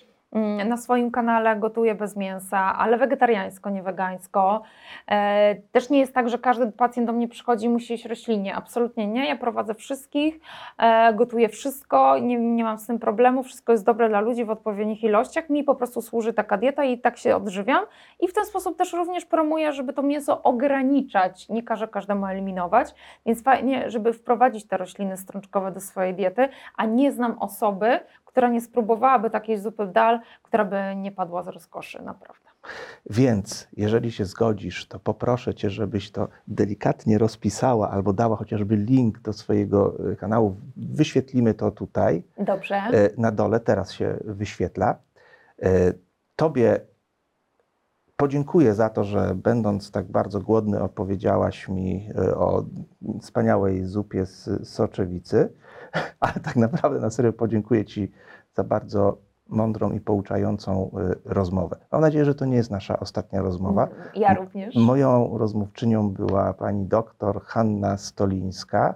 na 0.64 0.76
swoim 0.76 1.10
kanale 1.10 1.56
gotuję 1.56 1.94
bez 1.94 2.16
mięsa, 2.16 2.58
ale 2.78 2.96
wegetariańsko, 2.96 3.70
nie 3.70 3.82
wegańsko. 3.82 4.62
E, 5.10 5.54
też 5.72 5.90
nie 5.90 5.98
jest 5.98 6.14
tak, 6.14 6.28
że 6.28 6.38
każdy 6.38 6.72
pacjent 6.72 7.06
do 7.06 7.12
mnie 7.12 7.28
przychodzi 7.28 7.66
i 7.66 7.68
musi 7.68 7.92
jeść 7.92 8.04
roślinie. 8.04 8.54
Absolutnie 8.54 9.06
nie. 9.06 9.28
Ja 9.28 9.36
prowadzę 9.36 9.74
wszystkich, 9.74 10.40
e, 10.78 11.14
gotuję 11.14 11.48
wszystko, 11.48 12.18
nie, 12.18 12.38
nie 12.38 12.64
mam 12.64 12.78
z 12.78 12.86
tym 12.86 12.98
problemu, 12.98 13.42
wszystko 13.42 13.72
jest 13.72 13.84
dobre 13.84 14.08
dla 14.08 14.20
ludzi 14.20 14.44
w 14.44 14.50
odpowiednich 14.50 15.04
ilościach. 15.04 15.50
Mi 15.50 15.64
po 15.64 15.74
prostu 15.74 16.02
służy 16.02 16.32
taka 16.32 16.56
dieta 16.56 16.84
i 16.84 16.98
tak 16.98 17.18
się 17.18 17.36
odżywiam. 17.36 17.84
I 18.20 18.28
w 18.28 18.32
ten 18.32 18.44
sposób 18.44 18.78
też 18.78 18.92
również 18.92 19.24
promuję, 19.24 19.72
żeby 19.72 19.92
to 19.92 20.02
mięso 20.02 20.42
ograniczać. 20.42 21.48
Nie 21.48 21.62
każę 21.62 21.88
każdemu 21.88 22.26
eliminować, 22.26 22.94
więc 23.26 23.42
fajnie, 23.42 23.90
żeby 23.90 24.12
wprowadzić 24.12 24.66
te 24.66 24.76
rośliny 24.76 25.16
strączkowe 25.16 25.72
do 25.72 25.80
swojej 25.80 26.14
diety, 26.14 26.48
a 26.76 26.86
nie 26.86 27.12
znam 27.12 27.38
osoby, 27.38 28.00
która 28.32 28.48
nie 28.48 28.60
spróbowałaby 28.60 29.30
takiej 29.30 29.58
zupy 29.58 29.86
dal, 29.86 30.20
która 30.42 30.64
by 30.64 30.76
nie 30.96 31.12
padła 31.12 31.42
z 31.42 31.48
rozkoszy, 31.48 32.02
naprawdę. 32.02 32.42
Więc 33.10 33.68
jeżeli 33.76 34.12
się 34.12 34.24
zgodzisz, 34.24 34.86
to 34.86 34.98
poproszę 34.98 35.54
Cię, 35.54 35.70
żebyś 35.70 36.10
to 36.10 36.28
delikatnie 36.48 37.18
rozpisała 37.18 37.90
albo 37.90 38.12
dała 38.12 38.36
chociażby 38.36 38.76
link 38.76 39.20
do 39.20 39.32
swojego 39.32 40.10
y, 40.10 40.16
kanału. 40.16 40.56
Wyświetlimy 40.76 41.54
to 41.54 41.70
tutaj. 41.70 42.22
Dobrze. 42.38 42.76
E, 42.76 43.10
na 43.18 43.32
dole 43.32 43.60
teraz 43.60 43.92
się 43.92 44.16
wyświetla. 44.24 44.96
E, 45.62 45.92
Tobie 46.36 46.80
podziękuję 48.16 48.74
za 48.74 48.88
to, 48.88 49.04
że 49.04 49.34
będąc 49.34 49.90
tak 49.90 50.06
bardzo 50.06 50.40
głodny, 50.40 50.82
opowiedziałaś 50.82 51.68
mi 51.68 52.08
e, 52.18 52.34
o 52.34 52.64
wspaniałej 53.20 53.84
zupie 53.84 54.26
z 54.26 54.68
soczewicy, 54.68 55.52
ale 56.20 56.32
tak 56.32 56.56
naprawdę 56.56 57.00
na 57.00 57.10
serio 57.10 57.32
podziękuję 57.32 57.84
Ci 57.84 58.12
za 58.54 58.64
bardzo 58.64 59.18
mądrą 59.48 59.92
i 59.92 60.00
pouczającą 60.00 60.90
e, 60.98 61.14
rozmowę. 61.24 61.76
Mam 61.92 62.00
nadzieję, 62.00 62.24
że 62.24 62.34
to 62.34 62.44
nie 62.44 62.56
jest 62.56 62.70
nasza 62.70 63.00
ostatnia 63.00 63.42
rozmowa. 63.42 63.88
Ja 64.14 64.34
również. 64.34 64.74
Moją 64.76 65.38
rozmówczynią 65.38 66.10
była 66.10 66.54
pani 66.54 66.86
doktor 66.86 67.42
Hanna 67.42 67.96
Stolińska. 67.96 68.94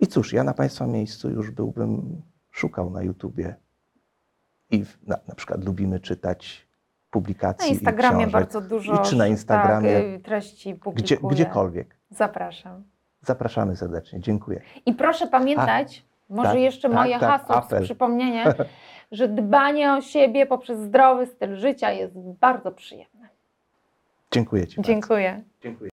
I 0.00 0.06
cóż, 0.06 0.32
ja 0.32 0.44
na 0.44 0.54
Państwa 0.54 0.86
miejscu 0.86 1.30
już 1.30 1.50
byłbym 1.50 2.22
szukał 2.50 2.90
na 2.90 3.02
YouTubie. 3.02 3.54
I 4.70 4.84
w, 4.84 5.06
na, 5.06 5.18
na 5.28 5.34
przykład 5.34 5.64
lubimy 5.64 6.00
czytać 6.00 6.68
publikacje. 7.10 7.66
Na 7.66 7.72
Instagramie 7.72 8.24
i 8.24 8.28
książek. 8.28 8.32
bardzo 8.32 8.60
dużo 8.60 9.02
I 9.02 9.04
czy 9.04 9.16
na 9.16 9.26
Instagramie, 9.26 9.94
tak, 9.94 10.04
y, 10.04 10.20
treści 10.20 10.74
gdzie, 10.74 10.80
publikuję. 10.80 11.34
gdziekolwiek. 11.34 11.96
Zapraszam. 12.10 12.84
Zapraszamy 13.22 13.76
serdecznie. 13.76 14.20
Dziękuję. 14.20 14.62
I 14.86 14.94
proszę 14.94 15.26
pamiętać, 15.26 16.04
może 16.28 16.50
tak, 16.50 16.58
jeszcze 16.58 16.88
tak, 16.88 16.98
moje 16.98 17.18
tak, 17.18 17.30
hasło 17.30 17.56
apel. 17.56 17.82
z 17.82 17.84
przypomnienie, 17.84 18.54
że 19.12 19.28
dbanie 19.28 19.92
o 19.92 20.00
siebie 20.00 20.46
poprzez 20.46 20.80
zdrowy 20.80 21.26
styl 21.26 21.56
życia 21.56 21.90
jest 21.90 22.14
bardzo 22.18 22.72
przyjemne. 22.72 23.28
Dziękuję 24.32 24.66
Ci 24.66 24.76
bardzo. 24.76 24.92
Dziękuję. 24.92 25.42
Dziękuję. 25.62 25.90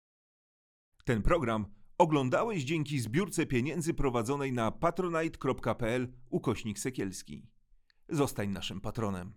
Ten 1.05 1.21
program 1.21 1.65
oglądałeś 1.97 2.63
dzięki 2.63 2.99
zbiórce 2.99 3.45
pieniędzy 3.45 3.93
prowadzonej 3.93 4.53
na 4.53 4.71
patronite.pl 4.71 6.07
ukośnik 6.29 6.79
sekielski. 6.79 7.45
Zostań 8.09 8.49
naszym 8.49 8.81
patronem. 8.81 9.33